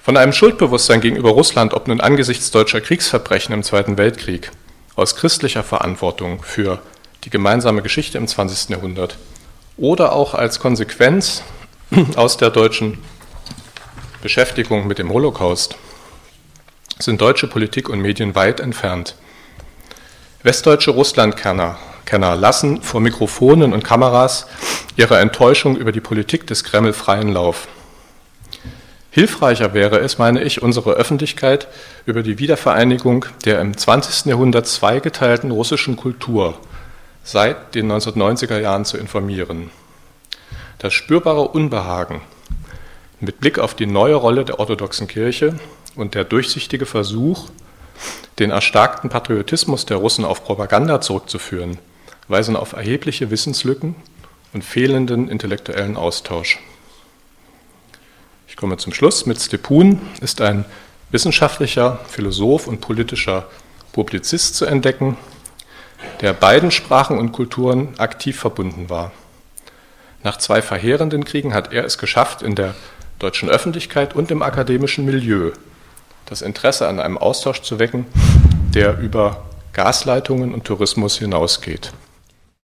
Von 0.00 0.16
einem 0.16 0.32
Schuldbewusstsein 0.32 1.00
gegenüber 1.00 1.30
Russland, 1.30 1.74
ob 1.74 1.88
nun 1.88 2.00
angesichts 2.00 2.50
deutscher 2.50 2.80
Kriegsverbrechen 2.80 3.54
im 3.54 3.62
Zweiten 3.62 3.98
Weltkrieg, 3.98 4.50
aus 4.96 5.14
christlicher 5.16 5.62
Verantwortung 5.62 6.42
für 6.42 6.80
die 7.24 7.30
gemeinsame 7.30 7.82
Geschichte 7.82 8.18
im 8.18 8.26
20. 8.26 8.70
Jahrhundert 8.70 9.16
oder 9.76 10.12
auch 10.12 10.34
als 10.34 10.58
Konsequenz 10.58 11.42
aus 12.16 12.36
der 12.36 12.50
deutschen 12.50 12.98
Beschäftigung 14.22 14.86
mit 14.86 14.98
dem 14.98 15.10
Holocaust, 15.10 15.76
sind 16.98 17.20
deutsche 17.20 17.46
Politik 17.46 17.88
und 17.88 18.00
Medien 18.00 18.34
weit 18.34 18.60
entfernt. 18.60 19.16
Westdeutsche 20.42 20.92
Russlandkenner 20.92 21.78
Kenner 22.06 22.36
lassen 22.36 22.82
vor 22.82 23.00
Mikrofonen 23.00 23.72
und 23.72 23.82
Kameras 23.82 24.46
ihrer 24.96 25.20
Enttäuschung 25.20 25.76
über 25.76 25.92
die 25.92 26.00
Politik 26.00 26.46
des 26.46 26.64
Kreml 26.64 26.92
freien 26.92 27.32
Lauf. 27.32 27.68
Hilfreicher 29.10 29.74
wäre 29.74 29.98
es, 29.98 30.18
meine 30.18 30.42
ich, 30.42 30.62
unsere 30.62 30.92
Öffentlichkeit 30.92 31.68
über 32.06 32.22
die 32.22 32.38
Wiedervereinigung 32.38 33.26
der 33.44 33.60
im 33.60 33.76
20. 33.76 34.26
Jahrhundert 34.26 34.66
zweigeteilten 34.66 35.50
russischen 35.50 35.96
Kultur 35.96 36.54
seit 37.24 37.74
den 37.74 37.90
1990er 37.90 38.60
Jahren 38.60 38.84
zu 38.84 38.96
informieren. 38.98 39.70
Das 40.78 40.94
spürbare 40.94 41.48
Unbehagen 41.48 42.20
mit 43.18 43.40
Blick 43.40 43.58
auf 43.58 43.74
die 43.74 43.86
neue 43.86 44.14
Rolle 44.14 44.44
der 44.44 44.60
orthodoxen 44.60 45.08
Kirche 45.08 45.58
und 45.96 46.14
der 46.14 46.24
durchsichtige 46.24 46.86
Versuch, 46.86 47.48
den 48.38 48.50
erstarkten 48.50 49.10
Patriotismus 49.10 49.86
der 49.86 49.96
Russen 49.96 50.24
auf 50.24 50.44
Propaganda 50.44 51.00
zurückzuführen, 51.00 51.78
weisen 52.28 52.56
auf 52.56 52.72
erhebliche 52.72 53.30
Wissenslücken 53.30 53.96
und 54.52 54.62
fehlenden 54.62 55.28
intellektuellen 55.28 55.96
Austausch. 55.96 56.60
Ich 58.48 58.56
komme 58.56 58.76
zum 58.76 58.92
Schluss. 58.92 59.26
Mit 59.26 59.40
Stepun 59.40 60.00
ist 60.20 60.40
ein 60.40 60.64
wissenschaftlicher 61.10 62.00
Philosoph 62.08 62.66
und 62.66 62.80
politischer 62.80 63.48
Publizist 63.92 64.54
zu 64.54 64.66
entdecken, 64.66 65.16
der 66.20 66.32
beiden 66.32 66.70
Sprachen 66.70 67.18
und 67.18 67.32
Kulturen 67.32 67.98
aktiv 67.98 68.38
verbunden 68.38 68.90
war. 68.90 69.12
Nach 70.22 70.36
zwei 70.36 70.60
verheerenden 70.60 71.24
Kriegen 71.24 71.54
hat 71.54 71.72
er 71.72 71.84
es 71.84 71.98
geschafft, 71.98 72.42
in 72.42 72.54
der 72.54 72.74
deutschen 73.18 73.48
Öffentlichkeit 73.48 74.14
und 74.14 74.30
im 74.30 74.42
akademischen 74.42 75.04
Milieu 75.04 75.52
das 76.26 76.42
Interesse 76.42 76.88
an 76.88 77.00
einem 77.00 77.16
Austausch 77.16 77.62
zu 77.62 77.78
wecken, 77.78 78.06
der 78.74 78.98
über 78.98 79.44
Gasleitungen 79.72 80.52
und 80.52 80.64
Tourismus 80.64 81.18
hinausgeht. 81.18 81.92